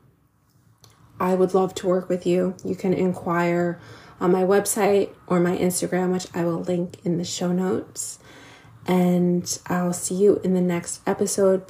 I 1.18 1.34
would 1.34 1.52
love 1.52 1.74
to 1.76 1.86
work 1.86 2.08
with 2.08 2.26
you. 2.26 2.54
You 2.64 2.74
can 2.74 2.94
inquire 2.94 3.78
on 4.18 4.32
my 4.32 4.42
website 4.42 5.10
or 5.26 5.40
my 5.40 5.56
Instagram, 5.56 6.12
which 6.12 6.26
I 6.34 6.44
will 6.44 6.62
link 6.62 6.96
in 7.04 7.18
the 7.18 7.24
show 7.24 7.52
notes. 7.52 8.18
And 8.86 9.58
I'll 9.66 9.92
see 9.92 10.14
you 10.14 10.40
in 10.42 10.54
the 10.54 10.62
next 10.62 11.02
episode. 11.06 11.66